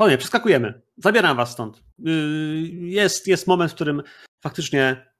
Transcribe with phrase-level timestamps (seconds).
[0.00, 0.82] Panie, przeskakujemy.
[0.96, 1.82] Zabieram was stąd.
[1.98, 2.12] Yy,
[2.70, 4.02] jest, jest moment, w którym
[4.42, 5.12] faktycznie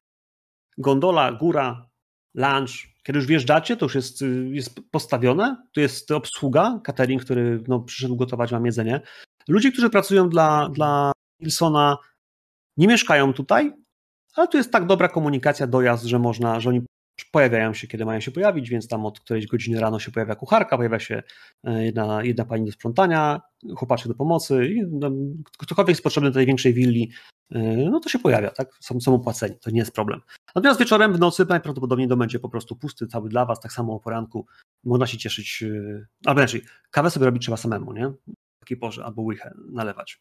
[0.78, 1.90] gondola, góra,
[2.34, 2.70] lunch,
[3.02, 7.80] kiedy już wjeżdżacie, to już jest, y, jest postawione, tu jest obsługa, catering, który no,
[7.80, 9.00] przyszedł gotować wam jedzenie.
[9.48, 11.96] Ludzie, którzy pracują dla, dla Wilsona,
[12.76, 13.72] nie mieszkają tutaj,
[14.34, 16.80] ale tu jest tak dobra komunikacja, dojazd, że można, że oni
[17.24, 20.76] pojawiają się, kiedy mają się pojawić, więc tam od którejś godziny rano się pojawia kucharka,
[20.76, 21.22] pojawia się
[21.64, 23.40] e, jedna, jedna pani do sprzątania,
[23.76, 25.10] chłopaczek do pomocy i no,
[25.58, 27.10] ktokolwiek jest potrzebny do tej większej willi,
[27.50, 28.76] e, no to się pojawia, tak?
[28.80, 30.20] Są, są opłaceni, to nie jest problem.
[30.54, 33.94] Natomiast wieczorem, w nocy najprawdopodobniej dom będzie po prostu pusty, cały dla was, tak samo
[33.94, 34.46] o poranku.
[34.84, 38.08] Można się cieszyć, e, albo inaczej, kawę sobie robić trzeba samemu, nie?
[38.08, 40.20] W takiej porze, albo łychę nalewać.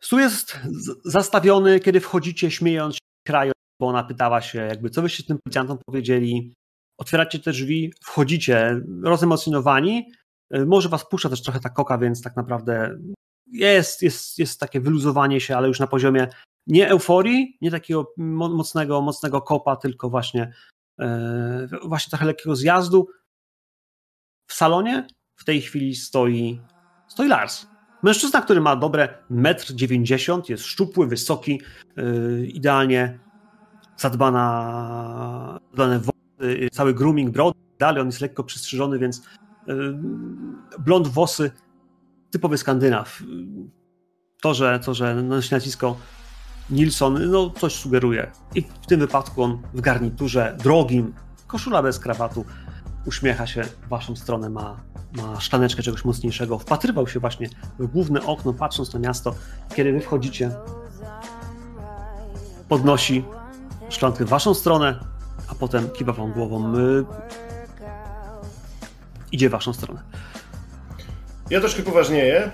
[0.00, 0.60] Stół jest
[1.04, 6.54] zastawiony, kiedy wchodzicie śmiejąc, kraju, bo ona pytała się, jakby, co byście tym policjantom powiedzieli.
[6.98, 10.12] Otwieracie te drzwi, wchodzicie rozemocjonowani.
[10.54, 12.98] Y, może was puszcza też trochę ta koka, więc tak naprawdę
[13.46, 16.28] jest, jest, jest takie wyluzowanie się, ale już na poziomie
[16.66, 20.52] nie euforii, nie takiego mocnego, mocnego kopa, tylko właśnie,
[20.98, 21.08] yy,
[21.84, 23.08] właśnie trochę lekkiego zjazdu.
[24.46, 26.60] W salonie w tej chwili stoi,
[27.08, 27.66] stoi Lars.
[28.02, 31.60] Mężczyzna, który ma dobre 1,90 m, jest szczupły, wysoki,
[31.96, 33.18] yy, idealnie
[33.96, 39.22] zadbana, zadbane włosy, cały grooming, brody, dalej on jest lekko przystrzyżony, więc
[39.66, 39.98] yy,
[40.78, 41.50] blond włosy,
[42.30, 43.22] typowy Skandynaw.
[44.42, 45.96] To, że, to, że nosi nazwisko
[46.70, 48.30] Nilsson, no coś sugeruje.
[48.54, 51.14] I w tym wypadku on w garniturze drogim,
[51.46, 52.44] koszula bez krawatu,
[53.06, 54.80] uśmiecha się w waszą stronę, ma,
[55.16, 59.34] ma sztaneczkę czegoś mocniejszego, wpatrywał się właśnie w główne okno, patrząc na miasto.
[59.74, 60.50] Kiedy wy wchodzicie,
[62.68, 63.24] podnosi
[63.88, 65.00] szklankę w waszą stronę,
[65.48, 66.72] a potem kiwa wam głową.
[69.32, 70.02] Idzie w waszą stronę.
[71.50, 72.50] Ja troszkę poważnieję,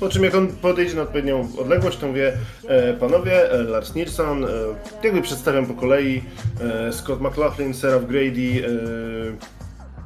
[0.00, 2.32] po czym jak on podejdzie na odpowiednią odległość, to mówię,
[2.68, 4.48] e, panowie, e, Lars Nilsson, e,
[5.02, 6.24] jakby przedstawiam po kolei,
[6.60, 9.58] e, Scott McLaughlin, Seraph Grady, e,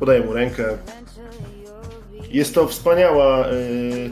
[0.03, 0.65] Podaję mu rękę.
[2.31, 3.47] Jest to wspaniała.
[3.47, 4.11] Yy,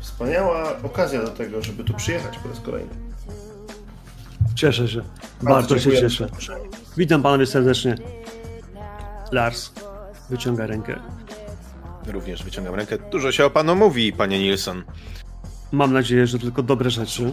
[0.00, 2.90] wspaniała okazja do tego, żeby tu przyjechać po raz kolejny.
[4.54, 5.02] Cieszę się.
[5.42, 6.28] Bardzo, Bardzo się cieszę.
[6.96, 7.94] Witam panowie serdecznie.
[9.32, 9.72] Lars
[10.30, 11.00] wyciąga rękę.
[12.06, 12.98] Również wyciągam rękę.
[13.10, 14.82] Dużo się o panu mówi, panie Nilsson.
[15.72, 17.32] Mam nadzieję, że tylko dobre rzeczy.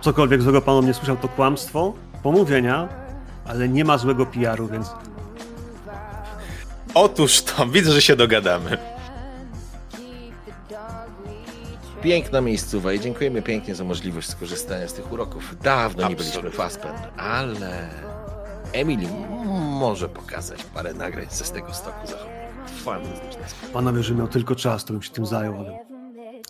[0.00, 2.88] Cokolwiek złego panu nie słyszał, to kłamstwo, pomówienia,
[3.44, 4.90] ale nie ma złego PR-u, więc
[6.94, 8.78] Otóż to, widzę, że się dogadamy.
[12.06, 15.56] Piękna miejscowa i dziękujemy pięknie za możliwość skorzystania z tych uroków.
[15.62, 16.16] Dawno nie Absolutnie.
[16.16, 17.88] byliśmy w Aspen, ale
[18.72, 19.06] Emily
[19.80, 22.46] może pokazać parę nagrań ze z tego stoku zachodniego.
[22.66, 23.42] Fantastyczne.
[23.72, 25.78] Panowie, że miał tylko czas, to bym się tym zajął, ale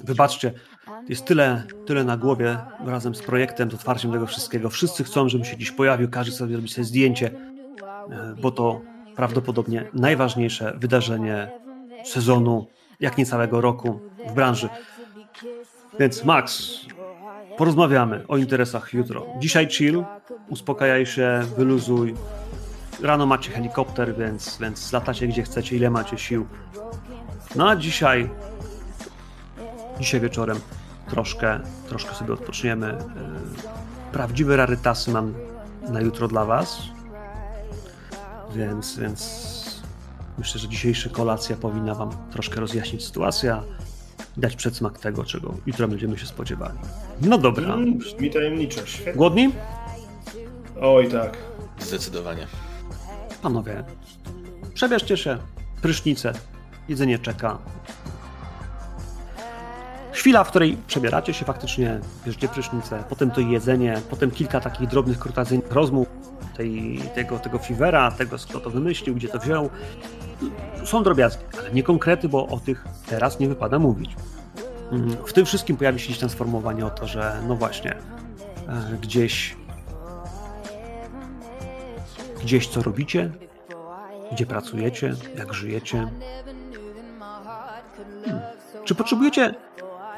[0.04, 0.52] wybaczcie,
[1.08, 4.70] jest tyle, tyle na głowie razem z projektem, z otwarciem tego wszystkiego.
[4.70, 7.30] Wszyscy chcą, żebym się dziś pojawił, każdy sobie zrobić sobie zdjęcie,
[8.10, 8.80] e, bo to
[9.14, 11.50] prawdopodobnie najważniejsze wydarzenie
[12.04, 12.66] sezonu,
[13.00, 14.68] jak nie całego roku w branży.
[15.98, 16.72] Więc Max,
[17.56, 19.26] porozmawiamy o interesach jutro.
[19.38, 20.04] Dzisiaj chill,
[20.48, 22.14] uspokajaj się, wyluzuj.
[23.02, 26.46] Rano macie helikopter, więc, więc latacie gdzie chcecie, ile macie sił.
[27.56, 28.30] No a dzisiaj,
[30.00, 30.58] dzisiaj wieczorem
[31.08, 32.86] troszkę, troszkę sobie odpoczniemy.
[32.86, 35.34] Yy, prawdziwe rarytasy mam
[35.88, 36.78] na jutro dla Was.
[38.54, 39.82] Więc, więc
[40.38, 43.56] myślę, że dzisiejsza kolacja powinna Wam troszkę rozjaśnić sytuację,
[44.36, 46.78] dać przedsmak tego, czego jutro będziemy się spodziewali.
[47.20, 47.74] No dobra.
[47.74, 49.12] Mm, brzmi tajemniczo, świetnie.
[49.12, 49.52] Głodni?
[50.80, 51.36] Oj tak.
[51.80, 52.46] Zdecydowanie.
[53.42, 53.84] Panowie,
[54.74, 55.38] przebierzcie się,
[55.82, 56.32] prysznice,
[56.88, 57.58] jedzenie czeka.
[60.12, 65.18] Chwila, w której przebieracie się faktycznie, bierzecie prysznicę, potem to jedzenie, potem kilka takich drobnych,
[65.18, 66.08] krótacyjnych rozmów,
[66.56, 69.70] tej, tego, tego Fivera, tego, kto to wymyślił, gdzie to wziął.
[70.84, 74.10] Są drobiazgi, ale nie konkrety, bo o tych teraz nie wypada mówić.
[74.92, 75.26] Mhm.
[75.26, 77.96] W tym wszystkim pojawi się gdzieś tam sformułowanie o to, że no właśnie,
[78.68, 79.56] e, gdzieś
[82.42, 83.30] gdzieś co robicie,
[84.32, 86.10] gdzie pracujecie, jak żyjecie.
[88.24, 88.42] Hmm.
[88.84, 89.54] Czy potrzebujecie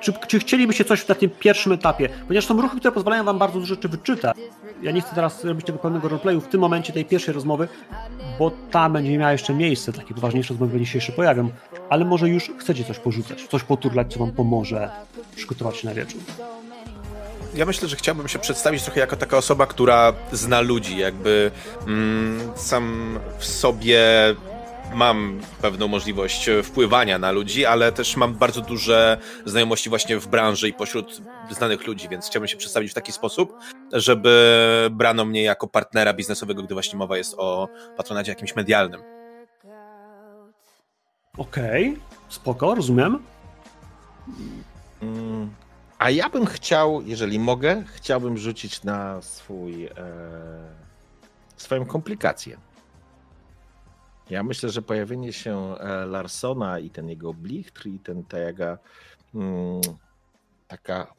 [0.00, 2.08] czy, czy chcielibyście coś na tym pierwszym etapie?
[2.26, 4.36] Ponieważ są ruchy, które pozwalają wam bardzo dużo rzeczy wyczytać.
[4.82, 7.68] Ja nie chcę teraz robić tego pełnego roleplayu w tym momencie tej pierwszej rozmowy,
[8.38, 11.50] bo tam będzie miała jeszcze miejsce, takie poważniejsze rozmowy się jeszcze pojawią,
[11.90, 14.90] ale może już chcecie coś porzucać, coś poturlać, co wam pomoże
[15.36, 16.20] przygotować się na wieczór.
[17.54, 21.50] Ja myślę, że chciałbym się przedstawić trochę jako taka osoba, która zna ludzi, jakby
[21.86, 24.00] mm, sam w sobie
[24.94, 30.68] mam pewną możliwość wpływania na ludzi, ale też mam bardzo duże znajomości właśnie w branży
[30.68, 31.20] i pośród
[31.50, 33.52] znanych ludzi, więc chciałbym się przedstawić w taki sposób,
[33.92, 39.00] żeby brano mnie jako partnera biznesowego, gdy właśnie mowa jest o patronacie jakimś medialnym.
[41.38, 42.00] Okej, okay.
[42.28, 43.22] spoko, rozumiem.
[45.02, 45.50] Mm,
[45.98, 49.90] a ja bym chciał, jeżeli mogę, chciałbym rzucić na swój e,
[51.56, 52.67] swoją komplikację.
[54.30, 58.78] Ja myślę, że pojawienie się e, Larsona i ten jego blichtr i ten ta jaka
[59.34, 59.80] mm,
[60.68, 61.14] taka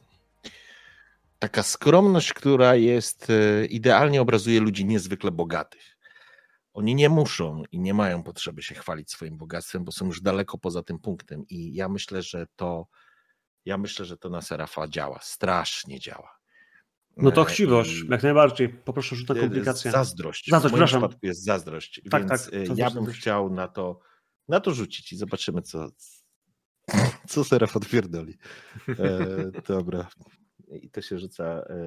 [1.38, 5.96] taka skromność, która jest e, idealnie obrazuje ludzi niezwykle bogatych.
[6.74, 10.58] Oni nie muszą i nie mają potrzeby się chwalić swoim bogactwem, bo są już daleko
[10.58, 11.44] poza tym punktem.
[11.48, 12.86] I ja myślę, że to
[13.64, 16.39] ja myślę, że to na Serafa działa, strasznie działa.
[17.22, 18.68] No to e, chciwość, jak najbardziej.
[18.68, 19.90] Poproszę rzut na komplikację.
[19.90, 20.50] Zazdrość.
[20.50, 22.00] Zazdrość, w moim przypadku jest zazdrość.
[22.10, 24.00] Tak, więc tak, e, ja bym chciał na to,
[24.48, 25.88] na to rzucić i zobaczymy, co,
[27.28, 28.38] co Seraf odpierdoli.
[28.88, 29.26] E,
[29.68, 30.08] dobra.
[30.82, 31.44] I to się rzuca.
[31.44, 31.80] E,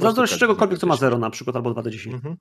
[0.00, 2.14] Zazdrość tak, czegokolwiek, co ma 0 na przykład, albo 2 do 10.
[2.14, 2.36] Mhm.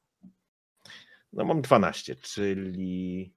[1.34, 3.34] No mam 12, czyli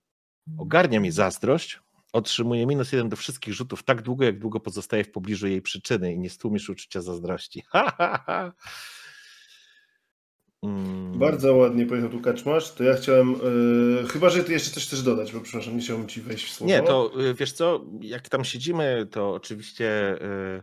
[0.58, 1.80] ogarnia mi zazdrość,
[2.16, 6.12] otrzymuje minus jeden do wszystkich rzutów tak długo, jak długo pozostaje w pobliżu jej przyczyny
[6.12, 7.62] i nie stłumisz uczucia zazdrości.
[10.62, 11.18] mm.
[11.18, 12.72] Bardzo ładnie powiedział tu Kaczmasz.
[12.72, 13.32] To ja chciałem,
[14.02, 16.52] yy, chyba, że ty jeszcze coś chcesz dodać, bo przepraszam, nie chciałbym ci wejść w
[16.52, 16.72] słowo.
[16.72, 20.62] Nie, to yy, wiesz co, jak tam siedzimy, to oczywiście yy,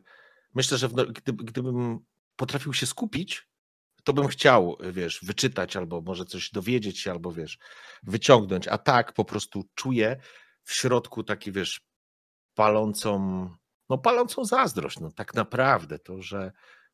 [0.56, 2.00] myślę, że w, gdyby, gdybym
[2.36, 3.48] potrafił się skupić,
[4.04, 7.58] to bym chciał, wiesz, wyczytać albo może coś dowiedzieć się, albo wiesz,
[8.04, 10.18] wyciągnąć, a tak po prostu czuję,
[10.64, 11.82] w środku taki, wiesz,
[12.56, 13.50] palącą,
[13.90, 16.52] no palącą zazdrość, no tak naprawdę to, że,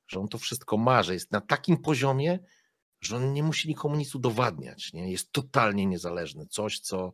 [0.07, 2.39] że on to wszystko ma, że jest na takim poziomie,
[3.01, 5.12] że on nie musi nikomu nic udowadniać, nie?
[5.12, 7.13] jest totalnie niezależny, coś, co,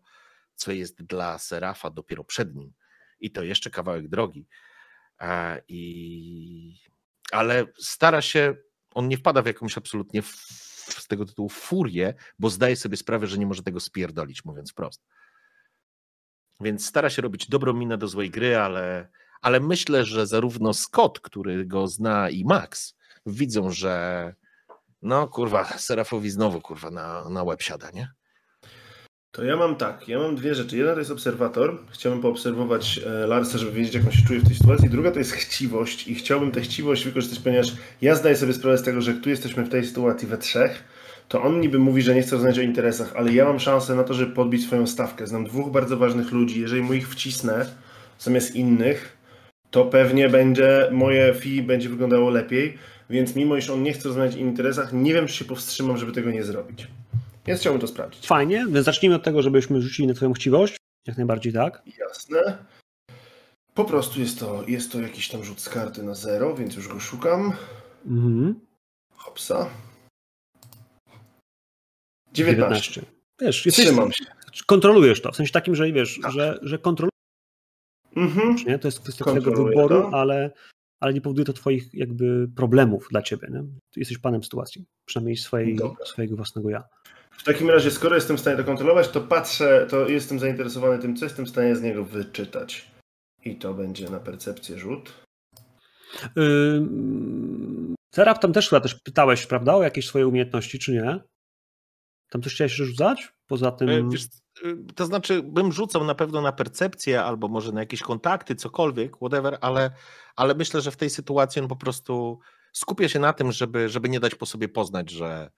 [0.55, 2.73] co jest dla Serafa dopiero przed nim
[3.19, 4.47] i to jeszcze kawałek drogi.
[5.17, 6.79] A, i,
[7.31, 8.55] ale stara się,
[8.93, 10.35] on nie wpada w jakąś absolutnie w,
[10.89, 15.05] z tego tytułu furię, bo zdaje sobie sprawę, że nie może tego spierdolić, mówiąc wprost.
[16.61, 19.07] Więc stara się robić dobrą minę do złej gry, ale,
[19.41, 24.35] ale myślę, że zarówno Scott, który go zna, i Max widzą, że
[25.01, 28.11] no kurwa, Serafowi znowu kurwa na, na łeb siada, nie?
[29.31, 30.77] To ja mam tak, ja mam dwie rzeczy.
[30.77, 31.79] Jedna to jest obserwator.
[31.91, 34.89] Chciałbym poobserwować e, Larsa, żeby wiedzieć, jak on się czuje w tej sytuacji.
[34.89, 38.83] Druga to jest chciwość i chciałbym tę chciwość wykorzystać, ponieważ ja zdaję sobie sprawę z
[38.83, 40.83] tego, że tu jesteśmy w tej sytuacji we trzech
[41.27, 44.03] to on niby mówi, że nie chce rozmawiać o interesach, ale ja mam szansę na
[44.03, 45.27] to, żeby podbić swoją stawkę.
[45.27, 46.61] Znam dwóch bardzo ważnych ludzi.
[46.61, 47.65] Jeżeli mu ich wcisnę
[48.19, 49.17] zamiast innych,
[49.71, 52.77] to pewnie będzie moje fee będzie wyglądało lepiej.
[53.09, 56.11] Więc mimo iż on nie chce rozmawiać o interesach, nie wiem, czy się powstrzymam, żeby
[56.11, 56.87] tego nie zrobić.
[57.45, 58.27] Więc chciałbym to sprawdzić.
[58.27, 60.77] Fajnie, więc zacznijmy od tego, żebyśmy rzucili na twoją chciwość.
[61.07, 61.81] Jak najbardziej tak.
[61.99, 62.57] Jasne.
[63.73, 66.87] Po prostu jest to, jest to jakiś tam rzut z karty na zero, więc już
[66.87, 67.53] go szukam.
[68.07, 68.59] Mhm.
[69.15, 69.69] Hopsa.
[72.35, 73.01] 19.
[73.41, 74.25] Wiesz, jesteś, Trzymam się.
[74.65, 76.31] Kontrolujesz to, w sensie takim, że wiesz, tak.
[76.31, 77.15] że, że kontrolujesz.
[78.15, 78.55] Mhm.
[78.67, 78.79] Nie?
[78.79, 80.17] To jest kwestia twojego wyboru, to.
[80.17, 80.51] ale,
[80.99, 83.47] ale nie powoduje to twoich jakby problemów dla ciebie.
[83.51, 83.63] Nie?
[83.95, 86.83] Jesteś panem sytuacji, przynajmniej swojej, swojego własnego ja.
[87.31, 91.15] W takim razie, skoro jestem w stanie to kontrolować, to patrzę, to jestem zainteresowany tym,
[91.15, 92.91] co jestem w stanie z niego wyczytać.
[93.45, 95.13] I to będzie na percepcję rzut.
[96.35, 96.81] Yy,
[98.15, 101.19] Serap, tam też chyba też pytałeś, prawda, o jakieś swoje umiejętności, czy nie?
[102.29, 103.33] Tam coś chciałeś rzucać?
[103.47, 103.89] Poza tym.
[103.89, 108.01] E, wiesz, e, to znaczy, bym rzucał na pewno na percepcję albo może na jakieś
[108.01, 109.91] kontakty, cokolwiek, whatever, ale,
[110.35, 112.39] ale myślę, że w tej sytuacji on po prostu
[112.73, 115.51] skupia się na tym, żeby, żeby nie dać po sobie poznać, że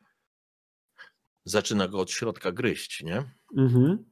[1.46, 3.24] zaczyna go od środka gryźć, nie?
[3.58, 4.12] Mhm.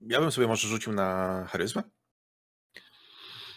[0.00, 1.82] Ja bym sobie może rzucił na charyzmę?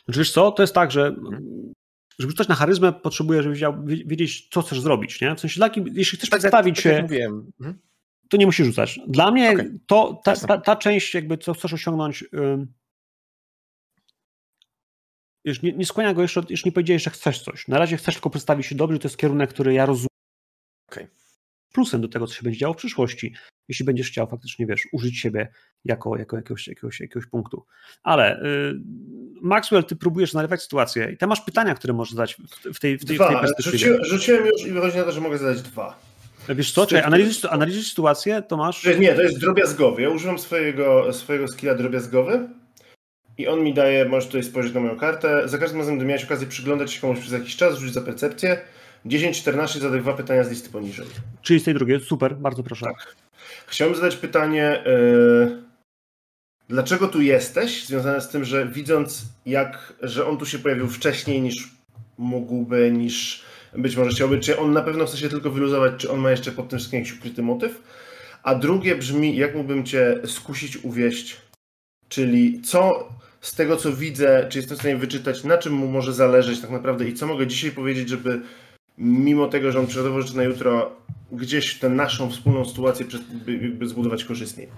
[0.06, 1.74] Znaczy, wiesz co, to jest tak, że mhm
[2.22, 5.22] żeby rzucać na charyzmę, potrzebujesz wiedział, wiedzieć, co chcesz zrobić.
[5.22, 5.36] Nie?
[5.36, 7.08] W sensie, taki, jeśli chcesz tak, przedstawić tak, się,
[7.64, 7.74] tak
[8.30, 9.00] to nie musisz rzucać.
[9.08, 9.80] Dla mnie okay.
[9.88, 12.26] to, ta, ta, ta, część, jakby co chcesz osiągnąć,
[15.46, 17.68] już nie, nie skłania go jeszcze, już nie powiedziałeś, że chcesz coś.
[17.68, 20.11] Na razie chcesz tylko przedstawić się dobrze, to jest kierunek, który ja rozumiem.
[21.72, 23.34] Plusem do tego, co się będzie działo w przyszłości,
[23.68, 25.48] jeśli będziesz chciał faktycznie, wiesz, użyć siebie
[25.86, 27.66] jako, jako jakiegoś, jakiegoś, jakiegoś punktu.
[28.04, 28.74] Ale y,
[29.42, 32.38] Maxwell, ty próbujesz nalewać sytuację i tam masz pytania, które możesz zadać
[32.74, 33.28] w tej, w tej, dwa.
[33.28, 33.78] w tej perspektywie.
[33.78, 36.00] Rzuciłem, rzuciłem już i wychodzi na to, że mogę zadać dwa.
[36.50, 38.86] Wiesz co, czekaj, analizuj, analizuj sytuację, to masz...
[39.00, 40.02] Nie, to jest drobiazgowy.
[40.02, 42.50] Ja używam swojego, swojego skilla drobiazgowy
[43.38, 46.24] i on mi daje, możesz tutaj spojrzeć na moją kartę, za każdym razem, gdy miałeś
[46.24, 48.62] okazję przyglądać się komuś przez jakiś czas, rzuć za percepcję,
[49.06, 51.06] 10-14 zadaj dwa pytania z listy poniżej.
[51.42, 52.86] Czyli z tej drugiej, super, bardzo proszę.
[52.86, 53.16] Tak.
[53.68, 55.64] Chciałbym zadać pytanie, yy,
[56.70, 57.86] dlaczego tu jesteś?
[57.86, 61.70] Związane z tym, że widząc jak, że on tu się pojawił wcześniej niż
[62.18, 63.44] mógłby, niż
[63.74, 66.52] być może chciałby, czy on na pewno chce się tylko wyluzować, czy on ma jeszcze
[66.52, 67.82] pod tym wszystkim jakiś ukryty motyw?
[68.44, 71.38] A drugie brzmi, jak mógłbym cię skusić, uwieść?
[72.10, 73.10] Czyli co
[73.42, 76.70] z tego, co widzę, czy jestem w stanie wyczytać, na czym mu może zależeć tak
[76.70, 78.42] naprawdę i co mogę dzisiaj powiedzieć, żeby
[79.02, 80.96] mimo tego, że on przygotował rzeczy na jutro,
[81.32, 83.06] gdzieś tę naszą wspólną sytuację
[83.48, 84.70] jakby zbudować korzystniej.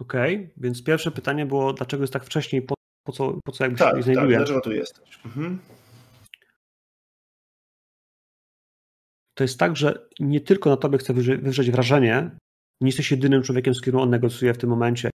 [0.00, 2.74] Okej, okay, więc pierwsze pytanie było, dlaczego jest tak wcześniej, po,
[3.06, 4.36] po co, po co jakby tak, się znajduje?
[4.36, 5.18] Tak, dlaczego tu jesteś?
[5.24, 5.58] Mhm.
[9.34, 12.30] To jest tak, że nie tylko na tobie chce wywrzeć wrażenie,
[12.80, 15.10] nie jesteś jedynym człowiekiem, z którym on negocjuje w tym momencie.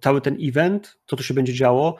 [0.00, 1.96] Cały ten event, co tu się będzie działo,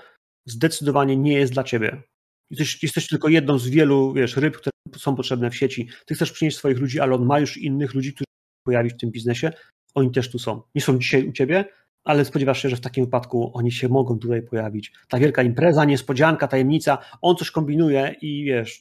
[0.47, 2.02] zdecydowanie nie jest dla ciebie.
[2.50, 5.88] Jesteś, jesteś tylko jedną z wielu wiesz, ryb, które są potrzebne w sieci.
[6.06, 8.24] Ty chcesz przynieść swoich ludzi, ale on ma już innych ludzi, którzy
[8.66, 9.52] pojawić w tym biznesie.
[9.94, 10.62] Oni też tu są.
[10.74, 11.64] Nie są dzisiaj u ciebie,
[12.04, 14.92] ale spodziewasz się, że w takim wypadku oni się mogą tutaj pojawić.
[15.08, 18.80] Ta wielka impreza, niespodzianka, tajemnica, on coś kombinuje i wiesz.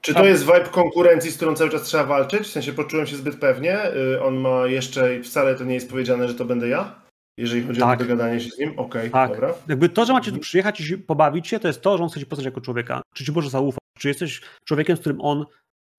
[0.00, 2.40] Czy to jest vibe konkurencji, z którą cały czas trzeba walczyć?
[2.40, 3.94] W sensie poczułem się zbyt pewnie.
[3.94, 7.03] Y, on ma jeszcze, wcale to nie jest powiedziane, że to będę ja?
[7.36, 8.00] Jeżeli chodzi tak.
[8.00, 8.70] o dogadanie się z nim?
[8.70, 9.30] Okej, okay, tak.
[9.30, 9.54] dobra.
[9.68, 12.20] Jakby to, że macie tu przyjechać i pobawić się, to jest to, że on chce
[12.20, 13.02] ci poznać jako człowieka.
[13.14, 13.80] Czy ci może zaufać?
[13.98, 15.44] Czy jesteś człowiekiem, z którym on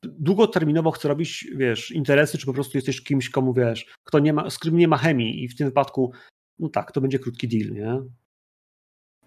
[0.03, 4.49] długoterminowo chce robić, wiesz, interesy, czy po prostu jesteś kimś, komu, wiesz, kto nie ma,
[4.49, 6.11] z którym nie ma chemii i w tym wypadku,
[6.59, 8.01] no tak, to będzie krótki deal, nie?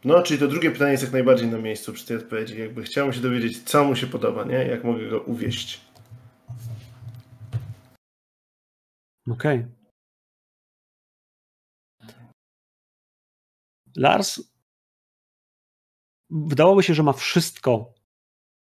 [0.05, 2.61] No, czyli to drugie pytanie jest jak najbardziej na miejscu przy tej odpowiedzi.
[2.61, 4.55] Jakby chciałem się dowiedzieć, co mu się podoba, nie?
[4.55, 5.81] Jak mogę go uwieść.
[9.31, 9.59] Okej.
[9.59, 9.78] Okay.
[13.99, 14.41] Lars
[16.31, 17.95] wydawało się, że ma wszystko,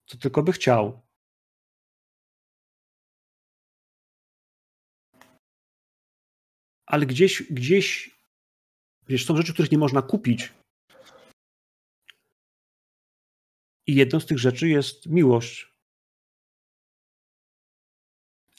[0.07, 1.07] co tylko by chciał.
[6.87, 8.19] Ale gdzieś, gdzieś,
[9.09, 10.53] wiesz, są rzeczy, których nie można kupić.
[13.87, 15.77] I jedną z tych rzeczy jest miłość.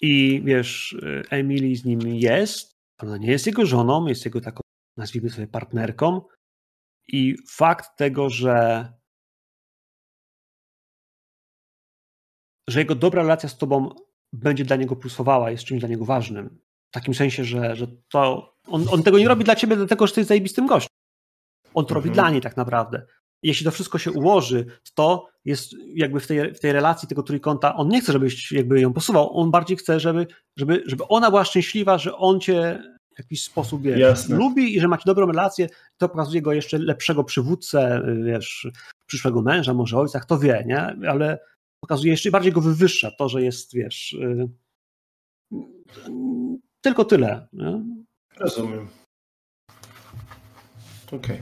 [0.02, 0.98] I wiesz,
[1.30, 2.72] Emily z nim jest.
[2.98, 4.62] Ona nie jest jego żoną, jest jego taką,
[4.98, 6.22] nazwijmy sobie, partnerką.
[7.08, 8.88] I fakt tego, że,
[12.70, 13.96] że jego dobra relacja z tobą
[14.34, 16.60] będzie dla niego plusowała, jest czymś dla niego ważnym.
[16.90, 20.14] W takim sensie, że, że to on, on tego nie robi dla ciebie, dlatego że
[20.14, 20.98] ty jesteś zajebistym gościem.
[21.74, 21.96] On to mhm.
[21.96, 23.06] robi dla niej tak naprawdę.
[23.44, 27.76] Jeśli to wszystko się ułoży, to jest jakby w tej, w tej relacji tego trójkąta,
[27.76, 31.46] on nie chce, żebyś jakby ją posuwał, on bardziej chce, żeby, żeby, żeby ona była
[31.46, 32.84] szczęśliwa, że on cię
[33.18, 37.24] w jakiś sposób wiesz, lubi i że macie dobrą relację, to pokazuje go jeszcze lepszego
[37.24, 38.68] przywódcę, wiesz,
[39.06, 41.10] przyszłego męża, może ojca, kto wie, nie?
[41.10, 41.40] Ale
[41.80, 44.50] pokazuje jeszcze bardziej go wywyższa to, że jest, wiesz, y,
[46.82, 47.48] tylko tyle.
[47.54, 47.84] Nie?
[48.40, 48.88] Rozumiem.
[51.08, 51.20] Okej.
[51.20, 51.42] Okay.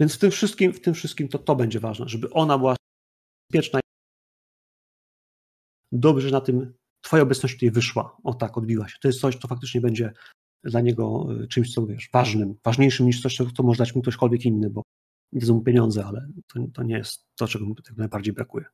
[0.00, 2.76] Więc w tym wszystkim, w tym wszystkim to to będzie ważne, żeby ona była
[3.50, 3.80] bezpieczna.
[5.92, 6.79] Dobrze na tym
[7.10, 8.96] twoja obecność tutaj wyszła, o tak, odbiła się.
[9.02, 10.12] To jest coś, co faktycznie będzie
[10.64, 14.44] dla niego y, czymś, co wiesz, ważnym, ważniejszym niż coś, co może dać mu ktośkolwiek
[14.44, 14.82] inny, bo
[15.32, 18.64] nie mu pieniądze, ale to, to nie jest to, czego mu tak najbardziej brakuje.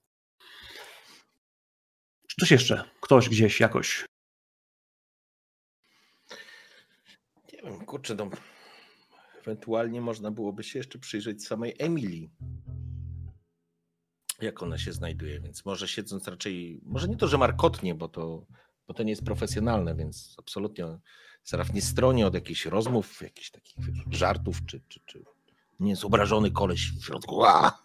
[2.27, 2.85] Czy coś jeszcze?
[3.01, 4.05] Ktoś gdzieś jakoś?
[7.53, 8.31] Nie wiem, kurczę, no,
[9.41, 12.31] ewentualnie można byłoby się jeszcze przyjrzeć samej Emilii
[14.41, 18.47] jak ona się znajduje, więc może siedząc raczej, może nie to, że markotnie, bo to,
[18.89, 20.85] bo to nie jest profesjonalne, więc absolutnie
[21.45, 23.77] Seraf nie stroni od jakichś rozmów, jakichś takich
[24.11, 25.25] żartów, czy, czy, czy
[25.81, 27.79] nie jest obrażony koleś w środku, a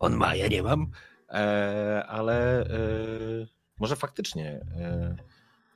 [0.00, 0.90] on ma, ja nie mam,
[1.28, 2.68] e, ale e,
[3.78, 5.16] może faktycznie, e,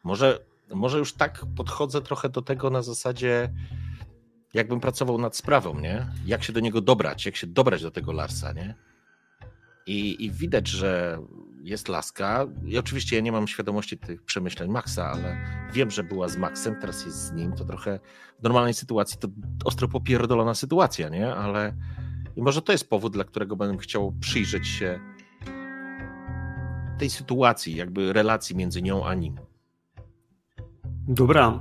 [0.04, 0.38] może,
[0.74, 3.52] może już tak podchodzę trochę do tego na zasadzie,
[4.54, 6.06] jakbym pracował nad sprawą, nie?
[6.26, 8.74] Jak się do niego dobrać, jak się dobrać do tego Larsa, nie?
[9.86, 11.18] I, I, widać, że
[11.62, 12.46] jest laska.
[12.64, 15.36] I oczywiście ja nie mam świadomości tych przemyśleń Maxa, ale
[15.72, 17.52] wiem, że była z Maxem, teraz jest z nim.
[17.52, 18.00] To trochę
[18.40, 19.28] w normalnej sytuacji to
[19.64, 21.34] ostro popierdolona sytuacja, nie?
[21.34, 21.74] Ale
[22.36, 25.00] i może to jest powód, dla którego będę chciał przyjrzeć się
[26.98, 29.36] tej sytuacji, jakby relacji między nią a nim.
[31.08, 31.60] Dobra.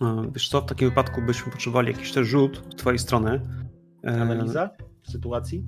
[0.00, 3.40] E, wiesz co, w takim wypadku byśmy potrzebowali jakiś też rzut z twojej strony.
[4.04, 4.70] E, Analiza
[5.02, 5.64] sytuacji?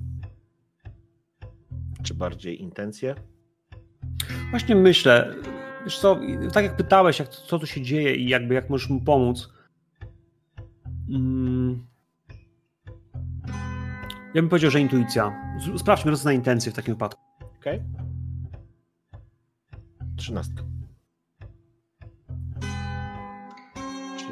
[2.07, 3.15] Czy bardziej intencje?
[4.49, 5.35] Właśnie myślę,
[5.83, 6.19] wiesz co,
[6.53, 9.53] tak jak pytałeś, jak, co tu się dzieje i jakby jak możesz mu pomóc.
[11.09, 11.85] Mm.
[14.33, 15.33] Ja bym powiedział, że intuicja.
[15.77, 17.21] Sprawdźmy rozne intencje w takim wypadku.
[17.59, 17.79] Okej.
[17.79, 18.07] Okay.
[20.15, 20.63] Trzynastka.
[24.17, 24.31] Czyli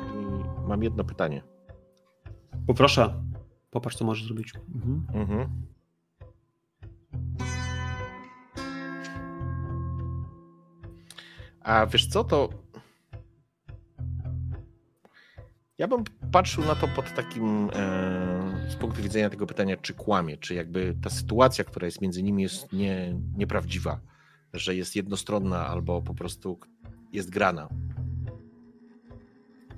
[0.67, 1.41] mam jedno pytanie.
[2.67, 3.23] Poproszę.
[3.71, 4.53] Popatrz, co możesz zrobić.
[4.75, 5.07] Mhm.
[5.13, 5.65] Mhm.
[11.65, 12.49] A wiesz co, to
[15.77, 20.37] ja bym patrzył na to pod takim, e, z punktu widzenia tego pytania, czy kłamie,
[20.37, 23.99] czy jakby ta sytuacja, która jest między nimi jest nie, nieprawdziwa,
[24.53, 26.59] że jest jednostronna albo po prostu
[27.11, 27.69] jest grana.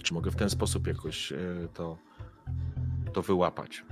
[0.04, 1.38] Czy mogę w ten sposób jakoś e,
[1.74, 1.98] to,
[3.14, 3.84] to wyłapać?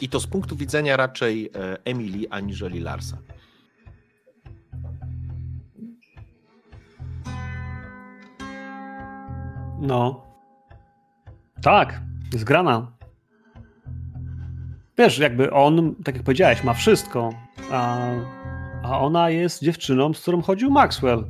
[0.00, 3.18] I to z punktu widzenia raczej e, Emily aniżeli Larsa.
[9.80, 10.24] No.
[11.62, 12.00] Tak,
[12.32, 12.92] jest grana.
[14.98, 17.30] Wiesz, jakby on, tak jak powiedziałeś, ma wszystko,
[17.70, 17.98] a,
[18.82, 21.24] a ona jest dziewczyną, z którą chodził Maxwell.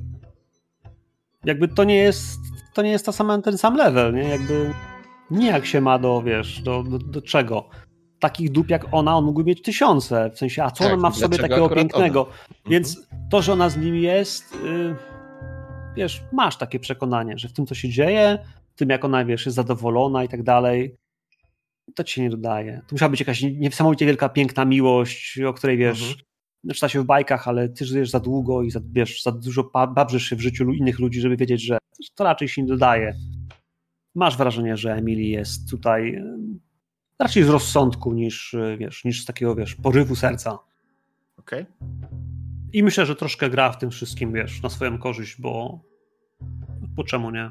[1.45, 2.39] Jakby to nie jest,
[2.75, 4.29] to nie jest ta sama, ten sam level, nie?
[4.29, 4.71] Jakby
[5.31, 7.69] nie jak się ma do, wiesz, do, do, do czego.
[8.21, 10.31] Takich dup jak ona, on mógłby mieć tysiące.
[10.31, 12.23] W sensie, a co tak, on ma w sobie takiego pięknego?
[12.23, 12.33] Ona?
[12.67, 13.29] Więc mhm.
[13.31, 14.59] to, że ona z nim jest...
[15.97, 18.39] Wiesz, masz takie przekonanie, że w tym, co się dzieje,
[18.77, 20.97] tym, jak ona, wiesz, jest zadowolona i tak dalej,
[21.95, 22.83] to ci się nie dodaje.
[22.87, 26.75] To musiała być jakaś niesamowicie wielka, piękna miłość, o której, wiesz, mhm.
[26.75, 30.25] czyta się w bajkach, ale ty żyjesz za długo i za, wiesz, za dużo babrzysz
[30.25, 31.79] się w życiu innych ludzi, żeby wiedzieć, że
[32.15, 33.17] to raczej się nie dodaje.
[34.15, 36.23] Masz wrażenie, że Emily jest tutaj
[37.19, 40.59] raczej z rozsądku niż, wiesz, niż z takiego, wiesz, porywu serca.
[41.37, 41.63] Okej.
[41.63, 42.26] Okay.
[42.73, 45.81] I myślę, że troszkę gra w tym wszystkim, wiesz, na swoją korzyść, bo
[46.97, 47.51] po czemu nie?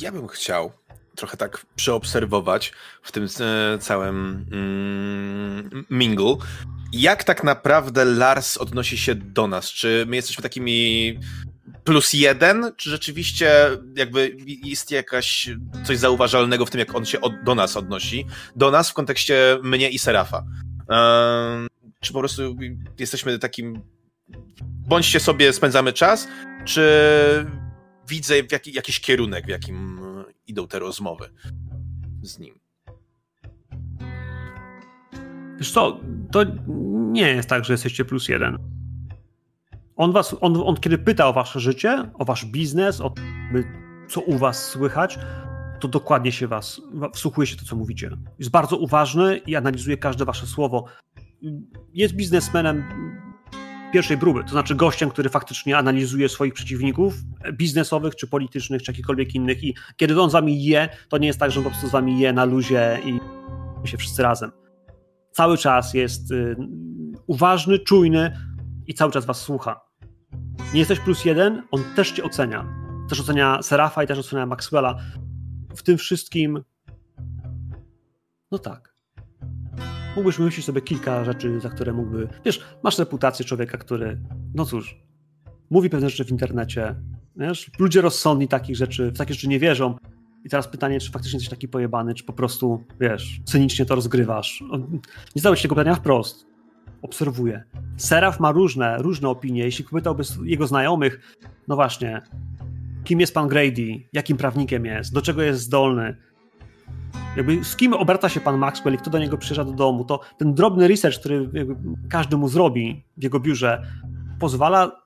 [0.00, 0.72] Ja bym chciał
[1.16, 2.72] trochę tak przeobserwować
[3.02, 5.86] w tym e, całym mm,
[6.92, 9.66] jak tak naprawdę Lars odnosi się do nas?
[9.66, 11.18] Czy my jesteśmy takimi
[11.84, 15.50] plus jeden, czy rzeczywiście jakby jest jakaś
[15.84, 18.26] coś zauważalnego w tym, jak on się od, do nas odnosi?
[18.56, 20.44] Do nas w kontekście mnie i Serafa.
[22.02, 22.56] Czy po prostu
[22.98, 23.82] jesteśmy takim.
[24.88, 26.28] Bądźcie sobie, spędzamy czas,
[26.64, 26.82] czy
[28.08, 30.00] widzę jak, jakiś kierunek, w jakim
[30.46, 31.30] idą te rozmowy
[32.22, 32.60] z nim?
[35.58, 36.00] Wiesz co,
[36.32, 36.44] to
[37.12, 38.56] nie jest tak, że jesteście plus jeden.
[39.96, 43.14] On, was, on, on kiedy pyta o wasze życie, o wasz biznes, o
[44.08, 45.18] co u was słychać,
[45.80, 46.80] to dokładnie się was,
[47.14, 48.10] wsłuchuje się to, co mówicie.
[48.38, 50.84] Jest bardzo uważny i analizuje każde wasze słowo
[51.94, 52.84] jest biznesmenem
[53.92, 57.14] pierwszej próby, to znaczy gościem, który faktycznie analizuje swoich przeciwników
[57.52, 61.38] biznesowych, czy politycznych, czy jakichkolwiek innych i kiedy on z wami je, to nie jest
[61.38, 63.20] tak, że on po prostu z wami je na luzie i
[63.88, 64.52] się wszyscy razem.
[65.30, 66.56] Cały czas jest y,
[67.26, 68.36] uważny, czujny
[68.86, 69.80] i cały czas was słucha.
[70.74, 72.66] Nie jesteś plus jeden, on też cię ocenia.
[73.08, 74.98] Też ocenia Serafa i też ocenia Maxwella.
[75.76, 76.64] W tym wszystkim
[78.50, 78.91] no tak
[80.16, 82.28] mógłbyś wymyślić sobie kilka rzeczy, za które mógłby.
[82.44, 84.18] Wiesz, masz reputację człowieka, który,
[84.54, 85.00] no cóż,
[85.70, 86.94] mówi pewne rzeczy w internecie.
[87.36, 89.96] Wiesz, ludzie rozsądni takich rzeczy, w takie rzeczy nie wierzą.
[90.44, 94.64] I teraz pytanie, czy faktycznie jesteś taki pojebany, czy po prostu, wiesz, cynicznie to rozgrywasz.
[95.36, 96.46] Nie zadałeś tego pytania wprost.
[97.02, 97.64] Obserwuję.
[97.96, 99.64] Seraf ma różne, różne opinie.
[99.64, 101.36] Jeśli pytałby jego znajomych,
[101.68, 102.22] no właśnie,
[103.04, 106.16] kim jest pan Grady, jakim prawnikiem jest, do czego jest zdolny,
[107.36, 110.20] jakby z kim obraca się pan Maxwell i kto do niego przyjeżdża do domu, to
[110.38, 111.50] ten drobny research, który
[112.10, 113.82] każdy mu zrobi w jego biurze,
[114.38, 115.02] pozwala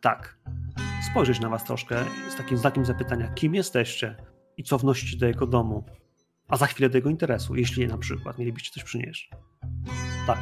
[0.00, 0.38] tak
[1.10, 4.16] spojrzeć na was troszkę z takim znakiem zapytania, kim jesteście
[4.56, 5.84] i co wnosicie do jego domu,
[6.48, 9.30] a za chwilę do jego interesu, jeśli na przykład mielibyście coś przynieść.
[10.26, 10.38] Tak.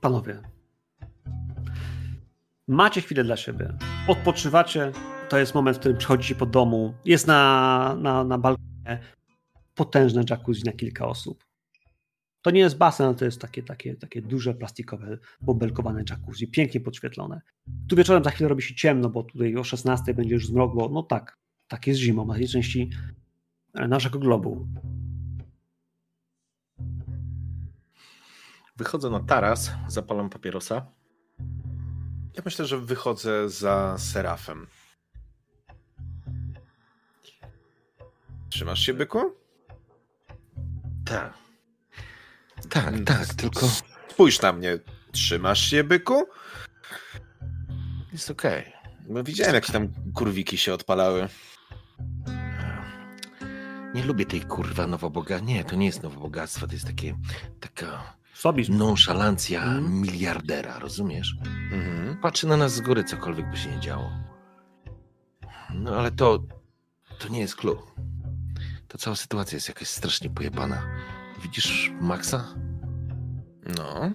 [0.00, 0.42] Panowie,
[2.68, 3.72] macie chwilę dla siebie,
[4.08, 4.92] odpoczywacie,
[5.28, 9.00] to jest moment, w którym przychodzicie po domu, jest na, na, na balkonie
[9.74, 11.44] potężne jacuzzi na kilka osób.
[12.42, 16.80] To nie jest basen, ale to jest takie, takie, takie duże, plastikowe, bobelkowane jacuzzi, pięknie
[16.80, 17.40] podświetlone.
[17.88, 21.02] Tu wieczorem za chwilę robi się ciemno, bo tutaj o 16 będzie już zmrok, no
[21.02, 22.90] tak, tak jest zimą na tej części
[23.74, 24.68] e, naszego globu.
[28.76, 30.86] Wychodzę na taras, zapalam papierosa.
[32.36, 34.66] Ja myślę, że wychodzę za serafem.
[38.56, 39.18] Trzymasz się, byku?
[41.04, 41.34] Tak.
[42.68, 43.68] Tak, mm, tak, tylko.
[44.08, 44.78] Spójrz na mnie.
[45.12, 46.26] Trzymasz się, byku?
[48.12, 48.60] Jest okej.
[48.60, 49.12] Okay.
[49.14, 51.28] Bo widziałem, jak tam kurwiki się odpalały.
[53.94, 55.38] Nie lubię tej kurwa nowoboga.
[55.38, 57.16] Nie, to nie jest nowobogactwo, to jest takie,
[57.60, 58.76] taka Sobizm.
[58.78, 60.00] nonszalancja Mhm.
[60.00, 61.36] miliardera, rozumiesz?
[61.72, 62.20] Mhm.
[62.20, 64.10] Patrzy na nas z góry, cokolwiek by się nie działo.
[65.74, 66.38] No ale to,
[67.18, 67.96] to nie jest clue.
[68.88, 70.82] Ta cała sytuacja jest jakaś strasznie pojebana.
[71.42, 72.54] Widzisz Maxa?
[73.76, 74.10] No.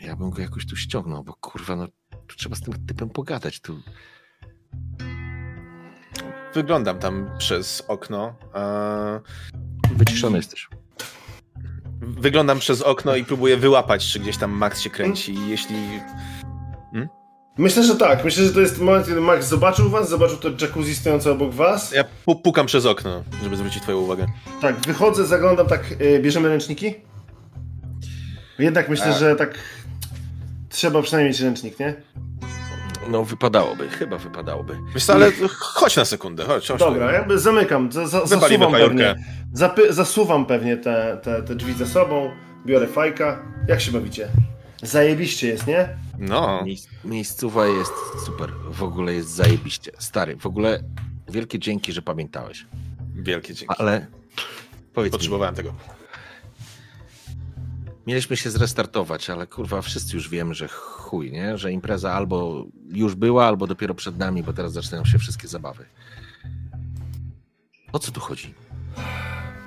[0.00, 1.86] Ja bym go jakoś tu ściągnął, bo kurwa, no
[2.26, 3.60] tu trzeba z tym typem pogadać.
[3.60, 3.80] Tu
[6.54, 8.34] Wyglądam tam przez okno.
[8.54, 9.20] e,
[9.94, 10.68] wyciszony jesteś.
[12.00, 15.34] Wyglądam przez okno i próbuję wyłapać, czy gdzieś tam Max się kręci.
[15.34, 15.76] I jeśli.
[17.58, 18.24] Myślę, że tak.
[18.24, 21.92] Myślę, że to jest moment, kiedy Max zobaczył was, zobaczył to jacuzzi stojące obok was.
[21.92, 24.26] Ja pu- pukam przez okno, żeby zwrócić Twoją uwagę.
[24.62, 26.94] Tak, wychodzę, zaglądam tak, y, bierzemy ręczniki?
[28.58, 29.12] Jednak myślę, A.
[29.18, 29.54] że tak
[30.68, 31.94] trzeba przynajmniej mieć ręcznik, nie?
[33.10, 34.76] No wypadałoby, chyba wypadałoby.
[34.98, 36.68] Co, ale chodź na sekundę, chodź.
[36.68, 39.14] chodź Dobra, jakby zamykam, za, za, zasuwam pewnie,
[39.52, 42.30] zapy, zasuwam pewnie te, te, te drzwi za sobą,
[42.66, 43.42] biorę fajka.
[43.68, 44.28] Jak się bawicie?
[44.82, 45.88] Zajebiście jest, nie?
[46.18, 46.62] No.
[46.64, 47.92] Miejsc, miejscowa jest
[48.26, 49.92] super, w ogóle jest zajebiście.
[49.98, 50.82] Stary, w ogóle
[51.28, 52.66] wielkie dzięki, że pamiętałeś.
[53.14, 53.74] Wielkie dzięki.
[53.78, 54.06] Ale
[54.94, 55.74] powiedz mi, Potrzebowałem tego.
[58.06, 61.58] mieliśmy się zrestartować, ale kurwa, wszyscy już wiemy, że chuj, nie?
[61.58, 65.84] Że impreza albo już była, albo dopiero przed nami, bo teraz zaczynają się wszystkie zabawy.
[67.92, 68.54] O co tu chodzi?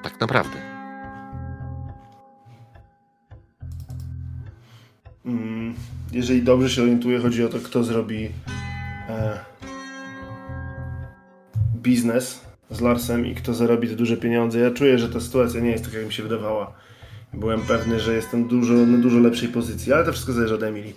[0.03, 0.57] Tak naprawdę.
[5.25, 5.75] Mm,
[6.11, 8.29] jeżeli dobrze się orientuję, chodzi o to, kto zrobi
[9.09, 9.39] e,
[11.75, 12.41] biznes
[12.71, 14.59] z Larsem i kto zarobi te duże pieniądze.
[14.59, 16.73] Ja czuję, że ta sytuacja nie jest tak, jak mi się wydawała.
[17.33, 20.93] Byłem pewny, że jestem dużo, na dużo lepszej pozycji, ale to wszystko zależy od Emily.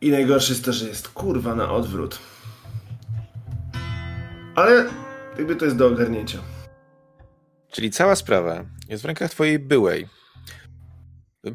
[0.00, 2.18] I najgorsze jest to, że jest kurwa na odwrót.
[4.54, 4.84] Ale
[5.38, 6.38] jakby to jest do ogarnięcia.
[7.70, 10.06] Czyli cała sprawa jest w rękach Twojej byłej.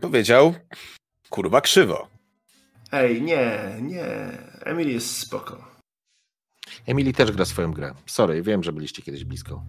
[0.01, 0.53] Powiedział,
[1.29, 2.07] kurwa krzywo.
[2.91, 4.05] Ej, nie, nie.
[4.61, 5.65] Emily jest spoko.
[6.85, 7.93] Emily też gra swoją grę.
[8.05, 9.63] Sorry, wiem, że byliście kiedyś blisko.